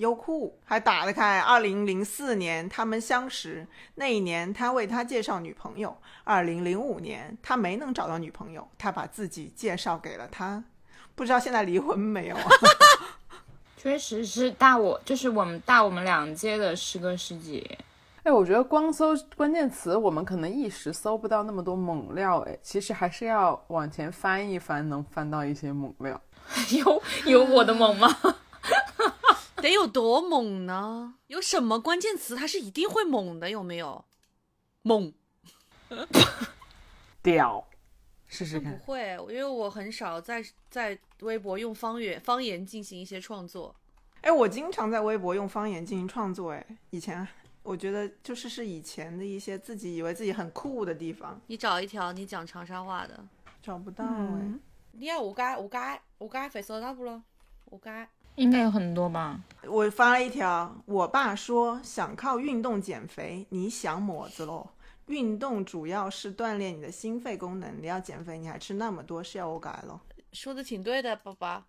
[0.00, 1.38] 优酷还打得开。
[1.40, 5.94] 二零零四年他们相识，那一年他为他介绍女朋友。
[6.24, 10.64] 二零零五年他没能找到女朋友，他把自己介绍给了他。
[11.14, 12.36] 不知道现在离婚没有？
[13.76, 17.78] 确实是大我，就是我们大我们两届的师哥师姐。
[18.22, 22.38] 哎，我觉得光搜关键词，我们可能一时搜不到那么多猛料。
[22.40, 26.18] 哎，其实还是要往前翻一翻，能翻到一些猛料。
[26.72, 28.08] 有有我的猛吗？
[29.56, 31.14] 得有多猛呢？
[31.26, 33.50] 有什么关键词它是一定会猛的？
[33.50, 34.04] 有没有？
[34.82, 35.12] 猛，
[37.22, 37.68] 屌，
[38.26, 38.78] 试试看。
[38.78, 43.74] 不会，因为我很少在在微博用方言方言进行一些创作。
[44.22, 46.52] 哎，我经常在微博用方言进行创作。
[46.52, 47.26] 哎，以前
[47.62, 51.38] 我觉得就是是以前的一些自己以为自己很酷的地方。
[51.46, 53.22] 你找一条你讲长沙话的，
[53.62, 54.54] 找不到哎。
[54.92, 57.22] 你要我该我该我该发收到不咯？
[57.66, 58.08] 我该。
[58.40, 59.38] 应该有很多吧。
[59.68, 64.66] 我发了一条，我爸说想靠运动减肥，你想么子喽？
[65.08, 70.00] 运动主要是锻炼你的心肺功能，你要减肥，你还吃那么多，是要我改咯？
[70.32, 71.66] 说的挺对的，爸爸。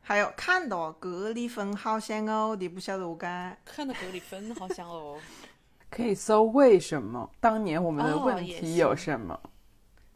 [0.00, 3.54] 还有看到格里芬好香哦，你不晓得我该。
[3.66, 5.18] 看到格里芬好香哦。
[5.90, 7.30] 可以搜为什么？
[7.40, 9.38] 当年我们的问题有什么？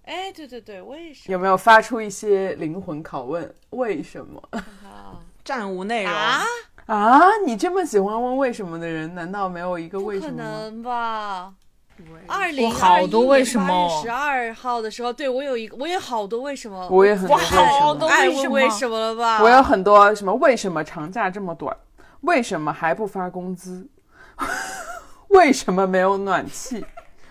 [0.05, 1.33] 哎，对对对，为什么？
[1.33, 3.55] 有没有发出一些灵魂拷问？
[3.71, 4.43] 为什么？
[5.45, 6.45] 暂无内容啊
[6.87, 7.21] 啊！
[7.47, 10.31] 你这么喜欢问为什么的人，难道没有一个为什么？
[10.31, 11.53] 不可能吧？
[12.27, 13.67] 二零好多为什么？
[13.67, 16.89] 八月十二号的时候，对我有一个，我有好多为什么？
[16.89, 17.45] 我也很多为
[18.35, 18.55] 什么？
[18.55, 19.43] 为什么了吧？
[19.43, 20.33] 我有很多什么？
[20.35, 21.77] 为什么长假这么短？
[22.23, 23.89] 为什么还不发工资？
[25.29, 26.85] 为什么没有暖气？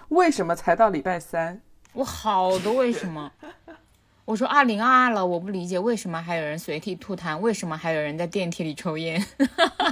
[0.10, 1.62] 为什么才到礼拜三？
[1.94, 3.32] 我好多为什么？
[4.30, 9.26] 我说二零二二了，我不理解为什么还有人随地吐痰，为什么还有人在电梯里抽烟？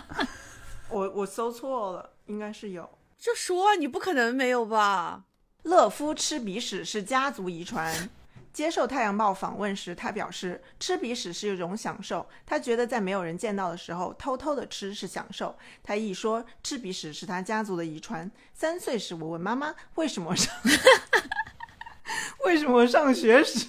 [0.91, 2.88] 我我搜错了，应该是有。
[3.17, 5.23] 就说你不可能没有吧？
[5.63, 8.12] 乐夫吃鼻屎是家族遗传。
[8.54, 15.58] 接受《太阳报》访问时，他表示吃鼻屎是一种享受，他觉得在没有人见到的时候偷偷的吃是享受。
[15.82, 18.30] 他一说吃鼻屎是他家族的遗传。
[18.54, 20.54] 三岁时，我问妈妈为什么上。
[22.45, 23.67] 为什么上学时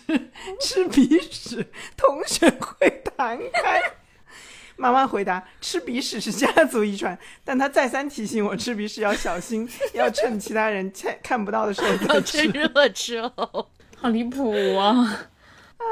[0.61, 3.83] 吃鼻屎同学会弹开？
[4.77, 12.45] 妈妈回答：吃鼻屎是家族遗传，但她再三提醒我吃鼻屎要小心， 要趁其他人看看不到的时候再吃。
[12.45, 15.31] 热吃哦，好离谱啊！
[15.79, 15.85] 哎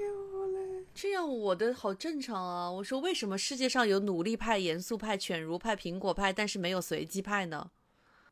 [0.00, 2.70] 呦嘞，这样我的好正常啊！
[2.70, 7.70] 我说为什么世界上有努力派、严肃派、犬儒派、苹果派，但是没有随机派呢？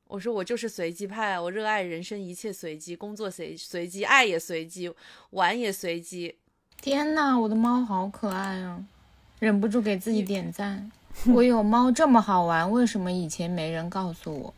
[0.08, 4.92] 我说我就是随机派，我热爱人生一切随机，工作随随机，爱也随机，
[5.30, 6.36] 玩也随机。
[6.80, 8.84] 天呐，我的猫好可爱啊！
[9.40, 10.90] 忍不住给自己点赞。
[11.34, 14.54] 我有猫这么好玩，为什么以前没人告诉我？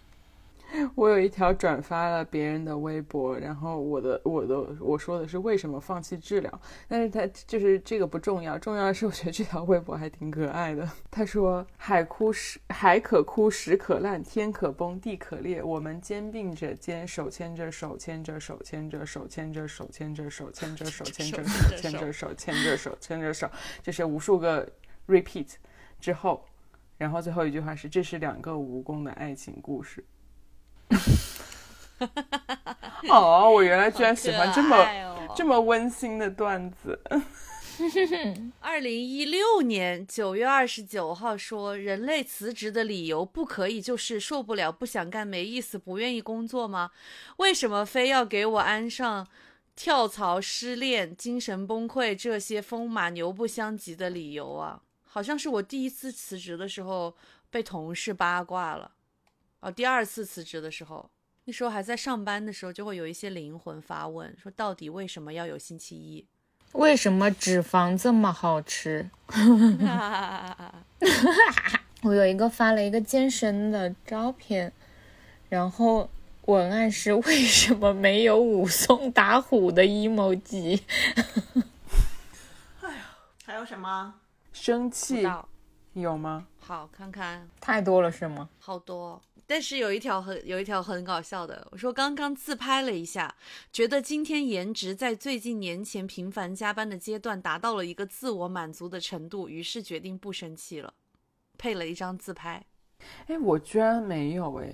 [0.95, 10.89] 我有一条转发了别人的微博，然后我的我的我说的是为什么放弃治疗，但是他就是这个不重要，重要的是我觉得这条微博还挺可爱的。
[11.11, 23.51] 他说海枯石海可枯石可烂天可崩地可裂，我们肩并着肩手牵着手牵着手牵着手牵着手牵着手牵着手牵着手牵着手牵着手牵着手，
[23.83, 24.71] 就是无数个
[25.07, 25.55] repeat
[25.99, 26.45] 之后，
[26.99, 30.05] 然后最后一句话是这是两个蜈蚣的爱情故事。
[33.09, 34.87] 哦，我原来居然喜欢这么
[35.37, 37.01] 这么温馨的段子。
[38.61, 46.91] 二零一六年九月二十九号说，人类辞职的理由不可以就是受不了、不想干、没意思、不愿意工作吗？
[47.37, 49.25] 为什么非要给我安上
[49.77, 54.83] 跳槽、失恋、精神崩溃这些风马牛不相及的理由啊？
[55.05, 57.15] 好像是我第一次辞职的时候
[57.49, 58.91] 被同事八卦了。
[59.61, 61.09] 哦，第二次辞职的时候，
[61.49, 66.27] 那时候还在上班的时候，就会有一些灵魂发问，说到底为什么要有星期一？
[66.73, 69.09] 为什么脂肪这么好吃？
[72.03, 74.71] 我有一个发了一个健身的照片，
[75.49, 76.11] 然后
[76.45, 80.83] 文案是为什么没有武松打虎的 emoji？
[82.83, 83.09] 哎呀，
[83.47, 84.13] 还有什么？
[84.53, 85.27] 生气
[85.95, 86.47] 有吗？
[86.69, 88.47] 好看看，太多了是吗？
[88.59, 89.19] 好多。
[89.47, 93.35] 但是有一条很有一条很搞笑的，我说刚刚自拍了一下，
[93.73, 100.93] 觉得今天颜值在最近年前频繁加班的阶段达到了一个自我满足的程度，于是决定不生气了，
[101.57, 102.63] 配了一张自拍。
[103.29, 104.71] 哎，我居然没有哎，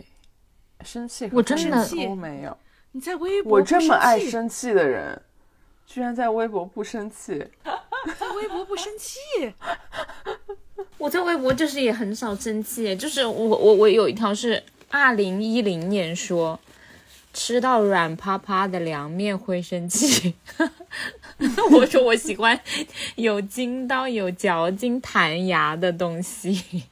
[0.84, 2.58] 生气我真的都没有。
[2.90, 5.22] 你在微博我这么爱生气的人，
[5.86, 7.38] 居然在微博不生气，
[8.18, 9.54] 在微博不生气。
[10.98, 16.58] 我在微博就是也很少生气，就是我我我有一条是二零一零年说
[17.32, 20.34] 吃到软趴趴的凉面会生气，
[21.72, 22.58] 我说我喜欢
[23.16, 26.84] 有筋道、有嚼劲、弹牙的东西。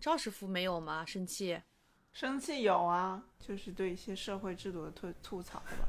[0.00, 1.04] 赵师傅没有吗？
[1.06, 1.58] 生气？
[2.12, 5.88] 生气有啊，就是对一些社会制度的吐吐槽吧。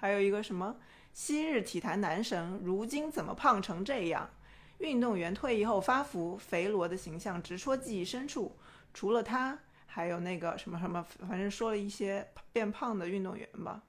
[0.00, 0.76] 还有一个什么
[1.12, 4.30] 昔日体坛男神，如今怎么胖成这样？
[4.78, 8.56] 运动员退役后发福，肥罗的形象直戳记忆深处。
[8.94, 13.82] 除了他，还有那个什么什么，反正说了一些变胖的运动员吧。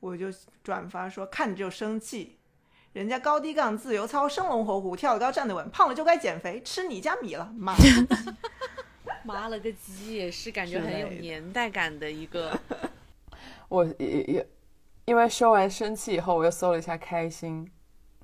[0.00, 0.26] 我就
[0.62, 2.38] 转发说，看着就生气。
[2.92, 7.74] 人家高低杠自由操生龙活虎，跳得高站得稳，胖了就该减肥，吃你家米了， 妈！
[9.24, 12.58] 妈了个鸡，也是感觉很有年代感的一个。
[13.68, 14.46] 我也也
[15.06, 17.70] 因为说完生气以后，我又搜了一下开心，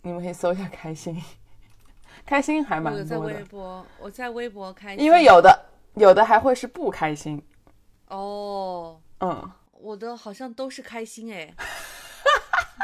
[0.02, 1.20] 你们可以搜一下开心。
[2.24, 3.04] 开心还蛮多的。
[3.04, 5.04] 在微博，我在微博开心。
[5.04, 7.42] 因为有的有的还会是不开心。
[8.08, 11.54] 哦，嗯，我的好像都是开心哎。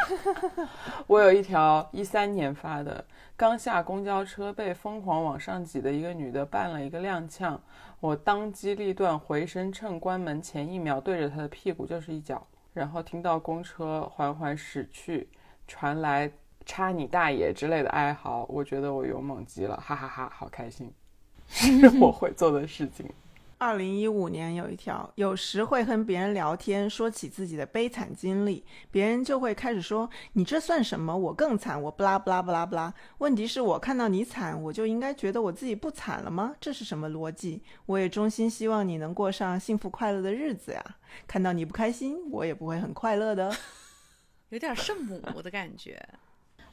[1.07, 3.05] 我有一条一三年发的，
[3.36, 7.59] 刚下公交车被疯狂往上挤的一个女的绊了一个踉跄，
[8.01, 15.28] 我当机立断回身，趁关门前一秒对着她的屁股就是一脚，然后听到公车缓缓驶去，
[15.66, 16.30] 传来。
[16.69, 20.93] 插你大爷之类的哀嚎，我觉得我勇猛极了，哈哈哈，好开心，
[21.49, 23.11] 是我会做的事情。
[23.57, 31.16] 二零一五年有一条，有时会和别人聊天，说起自己的悲惨经历，别人就会开始说你这算什么？
[31.16, 32.93] 我更惨，我不拉不拉不拉不拉。
[33.16, 36.55] 问题是我看到你惨，我就应该觉得我自己不惨了吗？
[36.61, 37.62] 这是什么逻辑？
[37.87, 40.85] 我也衷心希望你能过上幸福快乐的日子呀。
[41.27, 43.53] 看到你不开心，我也不会很快乐的。
[44.51, 46.01] 有点圣母的感觉。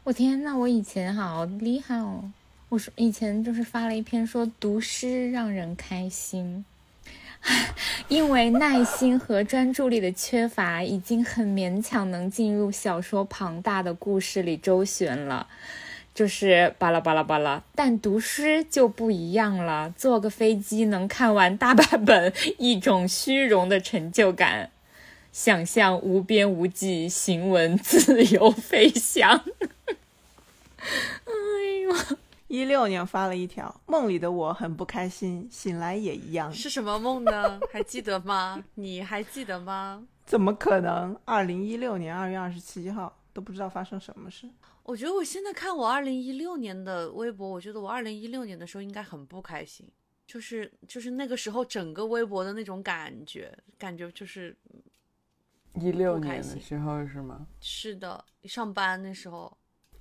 [0.06, 2.32] 我天那，我以前好厉害哦！
[2.70, 6.64] 我说以前就是发了一篇说读诗让人开心，
[8.08, 15.48] 因为耐心和专注力的缺乏，已经很勉强能进入小说庞大的故事里周旋了，
[16.14, 17.64] 就是巴拉巴拉巴拉。
[17.74, 24.70] 但读诗就不一样了，坐个飞机能看完大 半本，一种虚荣的成就感，
[25.36, 29.30] 想象无边无际，行文自由飞翔。
[30.80, 31.34] 哎
[31.84, 31.94] 呦！
[32.48, 36.54] 一六年发了一条，梦里的我很不开心，醒来也一样。
[36.54, 37.60] 是什么梦呢？
[37.70, 38.64] 还记得吗？
[38.76, 40.08] 你还记得吗？
[40.26, 41.14] 怎么可能？
[41.26, 44.50] 二零一六年二月二十七号都不知道发生什么事。
[44.84, 49.86] 我觉得我现在看我二零一六年的微博，我觉得我二零一六年的时候应该很不开心，
[50.26, 54.56] 就是就是那个时候整个微博的那种感觉，感觉就是
[55.80, 57.48] 一六年的时候是吗？
[57.60, 59.58] 是的，上班那时候。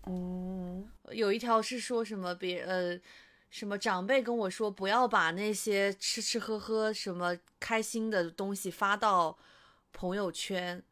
[0.07, 2.99] 嗯，有一条是说什么别呃，
[3.51, 9.39] 什么长辈跟我说不要把那些吃吃喝喝什么开心的东西发到
[9.93, 10.83] 朋友圈。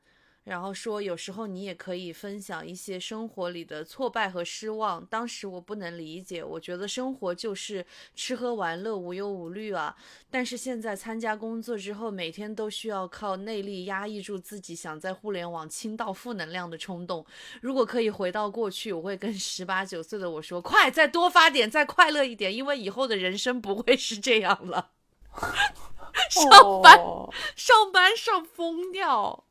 [0.45, 5.07] 然后说，有时候你也可以分享一些生活里的挫败和失望。
[5.07, 7.87] 当时我不能理解，我觉得生活就是
[8.17, 9.97] 吃喝玩乐，无忧无虑啊。
[10.31, 17.25] 但是现在参加工作之后，每天都需要靠内力压抑住自己想在互联网倾倒负能量的冲动。
[17.61, 24.91] 如果可以回到过去，我会跟十八九岁的我说：“快，再多发点，再快乐一点，因为以后的人生不会是这样了。
[26.29, 26.99] ”上班，
[27.55, 29.45] 上班上疯掉。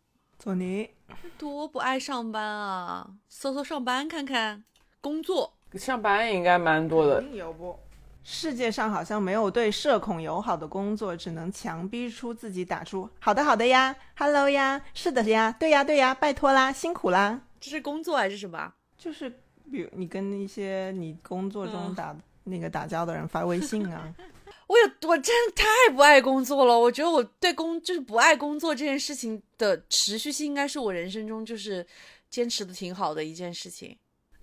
[0.44, 0.90] 索尼
[1.38, 3.08] 多不爱上班啊！
[3.30, 4.64] 搜搜上班看看，
[5.00, 7.22] 工作上班应该蛮多的。
[7.32, 7.78] 有不？
[8.24, 18.74] 世界上好像没有对社恐友好的工作，只能强逼出自己打出“好的，好的呀，Hello 呀，是的呀，对呀，对呀，拜托啦，辛苦啦。”这是工作还是什么？
[18.98, 19.30] 就是
[19.72, 22.16] 比如你跟一些你工作中打
[22.46, 24.12] 那个打交的人发微信啊。
[24.72, 26.80] 我有，我真的太不爱工作了。
[26.80, 31.86] 我觉得我对工就是不爱工作这件事情的持续性，应该是我人生中就是
[32.30, 33.98] 坚持的挺好的一件事情。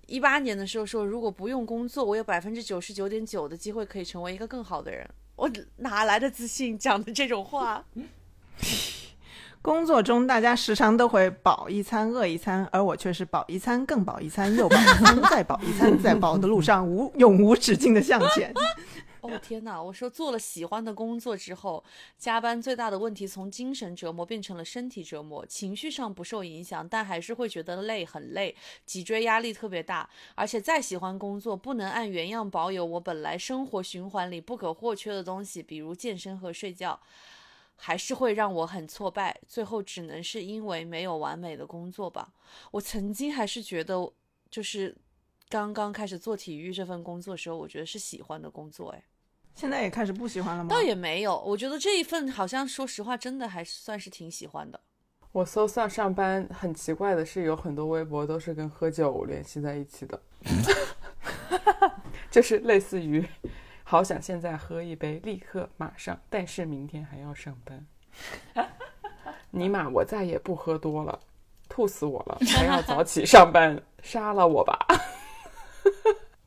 [0.05, 5.03] 一八年的时候说，如果不用工作，我有百分之九十九点九的机会可以成为一个更好的人。
[5.35, 7.83] 我哪来的自信讲的这种话？
[9.61, 18.53] 工作中大家时常都会饱一餐饿一餐，而我却是饱一餐更饱一餐又饱一餐再饱一餐，在饱的路上无永无止境的向前。
[19.31, 19.81] 哦天哪！
[19.81, 21.83] 我说做了喜欢的工作之后，
[22.17, 28.55] 加班最大的问题从精神折磨变成了身体折磨，情绪上不受影响，但还是会觉得累，很累，
[28.85, 30.09] 脊椎压力特别大。
[30.35, 36.99] 而且再喜欢工作，不能按原样保有我本来生活循环里不可或缺的东西，比如健身和睡觉，
[37.75, 39.39] 还是会让我很挫败。
[39.47, 42.33] 最后只能是因为没有完美的工作吧。
[42.71, 44.11] 我曾经还是觉得，
[44.49, 44.95] 就是。
[45.51, 49.03] 刚刚开始做体育这份工作的时候，我觉得是喜欢的工作，哎，
[49.59, 50.69] 现在也开始不喜欢了吗？
[50.69, 54.79] 倒也没有，我觉得这一份好像说实话，真的还算是挺喜欢的。
[55.33, 60.21] 我搜上上班很奇怪的是，有很多微博都是跟喝酒联系在一起的，
[62.31, 63.27] 就是类似于
[63.83, 67.85] 好想现在喝一杯，立刻马上，但是明天还要上班。
[69.51, 71.19] 尼玛，我再也不喝多了，
[71.67, 74.87] 吐死我了，还要早起上班，杀了我吧！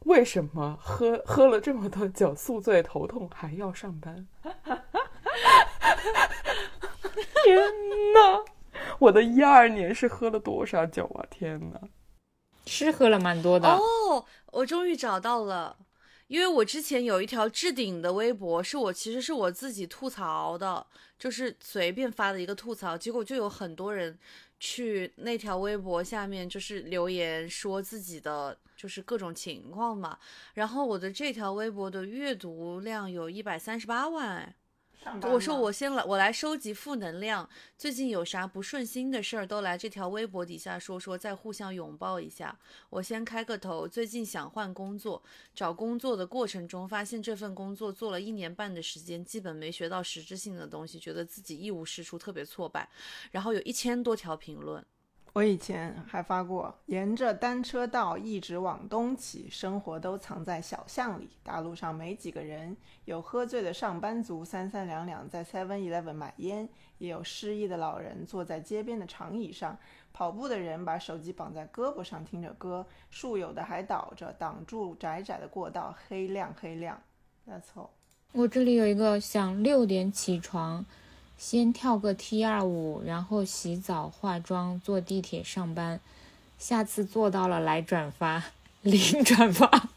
[0.05, 4.27] 为什么喝喝了这么多酒，宿醉头痛还要上班？
[7.45, 7.57] 天
[8.15, 8.45] 哪！
[8.99, 11.27] 我的一二年是喝了多少酒啊？
[11.31, 11.81] 天哪！
[12.67, 14.25] 是喝了蛮多的哦。
[14.53, 15.77] 我终于找到了，
[16.29, 20.87] 因为我之前有一条置顶的微博，是我其实是我自己吐槽的，
[21.19, 24.19] 就是随便发的一个吐槽，结果就有很多人
[24.63, 28.57] 去那条微博下面就是留言说自己的。
[28.75, 30.19] 就是各种情况嘛，
[30.55, 34.53] 然后我的这条微博的阅读量有一百三十八万。
[35.31, 37.49] 我说我先来，我来收集负能量。
[37.77, 42.57] 最近有啥不顺心的事儿，都来这条微博底下说说，再互相拥抱一下。
[42.89, 45.23] 我先开个头，最近想换工作，
[45.55, 52.89] 找工作的过程中，发现这份工作做了一年半的时间，基本没学到实质性的东西，觉得自己一无是处，特别挫败。
[53.33, 54.85] 然后有一千多条评论。
[55.35, 61.31] 我以前还发过，沿着单车道一直往东骑，生活都藏在小巷里。
[61.43, 62.77] 大路上没几个人，
[63.07, 66.69] 有喝醉的上班族三三两两在 Seven Eleven 买烟，
[66.99, 69.79] 也有失忆的老人坐在街边的长椅上。
[70.13, 77.01] 跑步的人把手机绑在胳膊上听着歌，树有的还倒着挡住窄窄的过道，黑亮黑亮。
[77.49, 77.89] That's all。
[78.33, 80.85] 我这里有一个想六点起床。
[81.43, 85.99] 先跳个 T 二舞，然后洗澡、化妆，坐地铁上班。
[86.57, 88.45] 下次做到了来转发，
[88.83, 89.89] 零转发，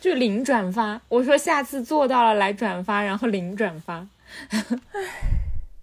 [0.00, 1.00] 就零转发。
[1.08, 4.06] 我说下次做到了来转发，然后零转发。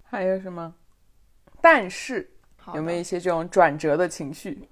[0.05, 0.73] 还有什么？
[1.59, 2.31] 但是
[2.73, 4.69] 有没有一些这种转折的情绪？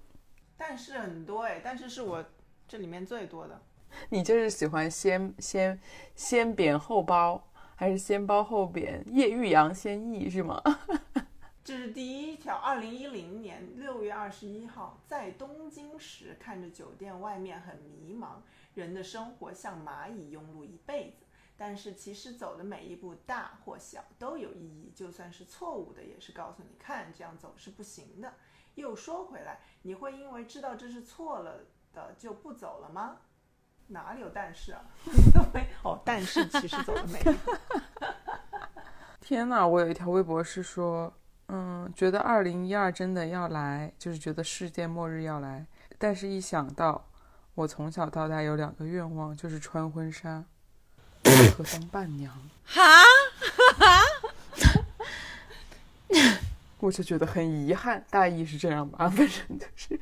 [0.55, 2.23] 但是很多哎，但是是我
[2.65, 3.61] 这里面最多的。
[4.09, 5.79] 你就是喜欢先先
[6.15, 7.41] 先贬后褒，
[7.75, 9.03] 还是先褒后贬？
[9.07, 10.61] 叶玉阳先抑是吗？
[11.63, 12.55] 这是第一条。
[12.55, 18.35] 二零一零年六月二十一号，在东京时，看着酒店外面很迷茫，
[18.75, 21.25] 人的生活像蚂蚁庸碌一辈子。
[21.57, 24.91] 但是其实走的每一步，大或小，都有意义。
[24.93, 28.31] 就算是错误的，也是告诉你看这样走是不行的。
[28.75, 31.61] 又说回来，你会因为知道这是错了
[31.93, 33.21] 的就不走了吗？
[33.87, 34.81] 哪里有但是啊？
[35.83, 37.19] 哦，但是其实走的美。
[39.21, 39.65] 天哪！
[39.65, 41.11] 我有一条微博是说，
[41.47, 45.65] 嗯，觉得二零一二真的要来，就是觉得世界末日要来。
[45.97, 47.07] 但是，一想到
[47.55, 50.43] 我从小到大有两个愿望，就是穿婚纱
[51.57, 52.31] 和当伴娘，
[52.65, 52.81] 哈，
[53.77, 54.01] 哈，
[56.79, 58.03] 我就觉得很遗憾。
[58.09, 59.09] 大意是这样吧？
[59.09, 59.27] 反正
[59.57, 59.99] 就是，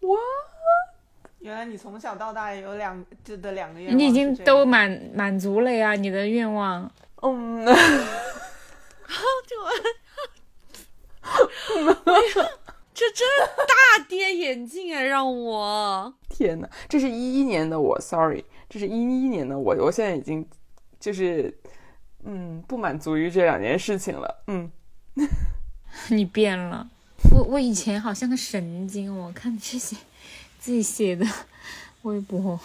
[0.00, 0.18] 哇。
[1.42, 6.88] 原来你从小到大有两这的两个愿望，你已经都满满足了呀，你的愿望。
[7.20, 7.64] 嗯，
[12.94, 13.26] 这真
[13.56, 16.70] 大跌眼镜啊，让我天哪！
[16.88, 20.46] 这是一一年的我，sorry，这是一一年的我，我现在已经
[21.00, 21.52] 就是
[22.24, 24.44] 嗯不满足于这两件事情了。
[24.46, 24.70] 嗯，
[26.10, 26.88] 你变了，
[27.32, 29.96] 我我以前好像个神经，我看这些。
[30.62, 31.26] 自己写的
[32.02, 32.58] 微博，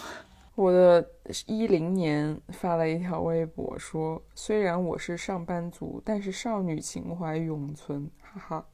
[0.53, 1.03] 我的
[1.47, 8.65] 一零年发了一条微博说：“虽然我是上班族，但是少女情怀永存。”哈哈，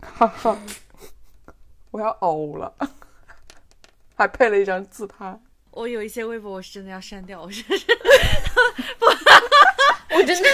[0.00, 0.58] 哈哈，
[1.90, 2.72] 我要呕了，
[4.14, 5.36] 还配了一张自拍。
[5.72, 7.74] 我有一些微博我是真的要删掉，我是不，
[10.14, 10.48] 我真的，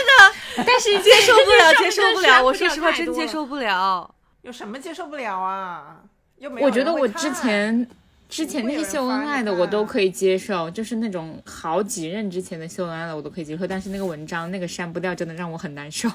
[0.56, 2.42] 但是接受不了，接受不了。
[2.42, 4.14] 我说实话，真接受不了。
[4.40, 6.02] 有什么接受不了啊？
[6.38, 7.86] 又没有我觉得我之前。
[8.28, 16.08] 之前那些秀恩爱的我都可以接受，就是那种好几任之前的秀恩爱的我都可以接受，但是那个文章那个删不掉，真的让我很难受。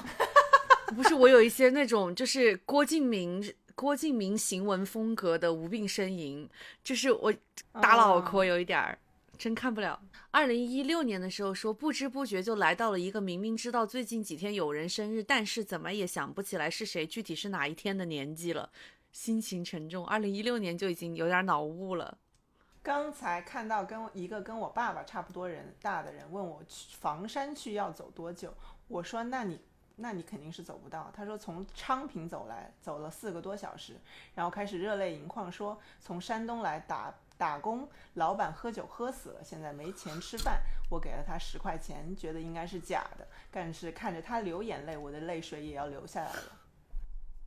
[0.94, 6.48] 不是我有一些那种，就是郭敬明郭敬明行文风格的无病呻吟，
[6.84, 7.32] 就是我
[7.80, 8.98] 打脑壳有一点儿。
[9.38, 9.98] 真看不了。
[10.30, 18.70] 二零一六年的时候说，不知不觉就来到了一个明明知道最近几天有人生日，但是怎么也想不起来是谁，具体是哪一天的年纪了，
[19.12, 20.04] 心情沉重。
[20.06, 22.18] 二零一六年就已经有点脑雾了。
[22.82, 28.52] 刚才看到跟一个跟我爸爸差不多人大的人问我去房山区要走多久，
[28.88, 29.60] 我说那你
[29.94, 31.12] 那你肯定是走不到。
[31.14, 34.00] 他说从昌平走来走了四个多小时，
[34.34, 37.14] 然后开始热泪盈眶说从山东来打。
[37.38, 40.62] 打工，老板喝酒喝死了，现在没钱吃饭。
[40.88, 46.52] 我给了他十块钱，觉得应该是假的，但是看着他流眼泪，我的泪水也要流下来了。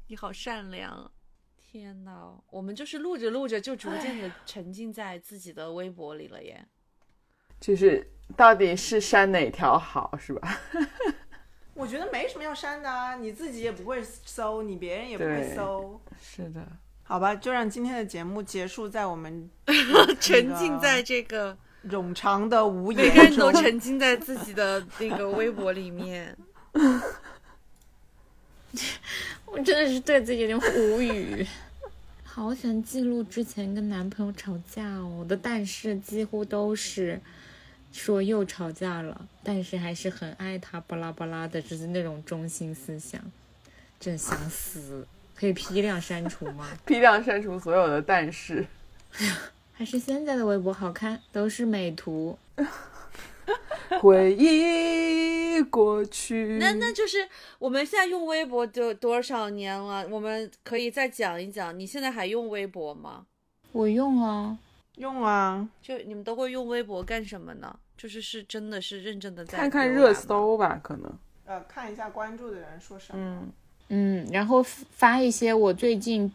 [0.08, 1.10] 你好善良，
[1.76, 2.34] 天哪！
[2.52, 6.66] 我们就是录着录着就逐渐的沉浸在自己的微博里了耶。
[7.60, 10.58] 就是到底是删哪条好，是吧？
[11.76, 16.00] 我觉得没什么要删的啊，你自己也不会搜，你别人也不会搜。
[16.18, 16.66] 是的。
[17.04, 19.50] 好吧，就让今天的节目结束在我们
[20.22, 21.58] 沉浸在这个
[21.90, 26.38] 冗长的无言， 每个人都沉浸在自己的那个微博里面。
[29.46, 31.46] 我真的是对自己有点无语。
[32.36, 37.18] 好想记录之前跟男朋友吵架哦，我的但是几乎都是
[37.94, 43.22] 说又吵架了，但是还是很爱他，巴拉巴拉的，就是那种中心思想，
[44.02, 45.08] 真想死。
[45.34, 46.68] 可以批量删除吗？
[46.86, 48.66] 批量删除所有的但是，
[49.72, 52.38] 还是现在的微博好看，都是美图。
[54.02, 57.28] 回忆过去， 那那就是
[57.60, 60.08] 我们现在用微博就多少年了？
[60.10, 63.26] 我们可以再讲一讲，你现在还用微博吗？
[63.72, 64.58] 我用啊，
[64.98, 65.68] 用啊。
[65.82, 67.78] 就你们都会用微博干什么呢？
[67.98, 71.12] 就是是真的是认真的在看看热搜吧，可能。
[71.46, 73.48] 呃，看一下关注的人说什么。
[73.90, 76.32] 嗯，然后发一些我最近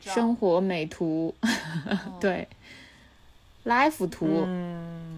[0.00, 1.34] 生活美图，
[2.18, 2.48] 对
[3.66, 4.26] ，life 图。
[4.46, 5.15] 嗯，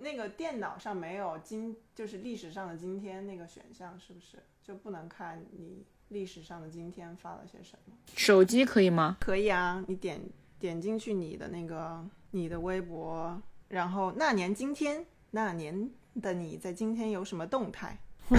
[0.00, 7.94] 那个电脑上没有今，就是历史上的今天那个选项，是不是就不能看你历史上的今天发了些什么？
[8.16, 9.16] 手机可以吗？
[9.20, 10.20] 可以啊，你点
[10.58, 15.90] 点进去你的那个你的微博，然后那年今天，那年
[16.20, 17.98] 的你在今天有什么动态？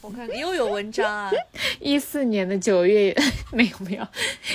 [0.00, 1.30] 我看又有文章啊！
[1.80, 3.12] 一四年的九月
[3.52, 4.06] 没有没有，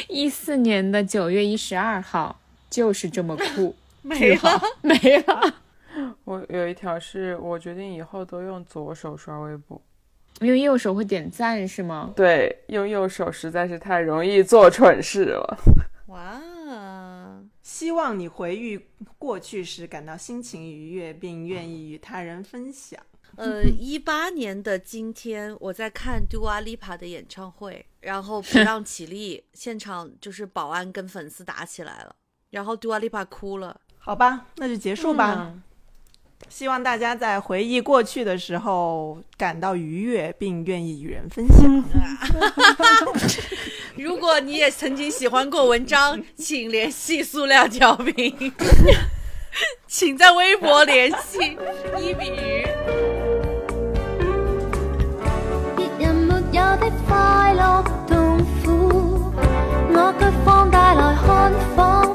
[0.08, 3.76] 一四年的九月一十二号就是这么酷，
[4.08, 5.62] 没了没了。
[6.26, 9.82] 我有一条是我决定以后都用左手刷微博，
[10.42, 12.14] 因为右手会点赞是吗？
[12.16, 15.58] 对，用右手实在是太容易做蠢事了。
[16.08, 17.42] 哇！
[17.64, 18.80] 希望你回忆
[19.18, 23.00] 过去时感到心情愉悦，并愿意与他人分享。
[23.36, 32.16] 呃，一八年的今天，我在看 Dua Lipa 的演唱会，然后不让起立，现场就是保安跟粉丝打起来了，
[32.52, 33.82] 然后 Dua Lipa 哭了。
[34.08, 35.52] 好吧，那就结束吧。
[36.48, 41.84] 希望大家在回忆过去的时候感到愉悦，并愿意与人分享。
[43.98, 48.54] 如果你也曾经喜欢过文章，请联系塑料调频，
[49.88, 51.58] 请在微博联系
[52.00, 52.66] 一比鱼。
[56.80, 59.34] 的快乐痛苦，
[59.90, 62.07] 我却放大来看。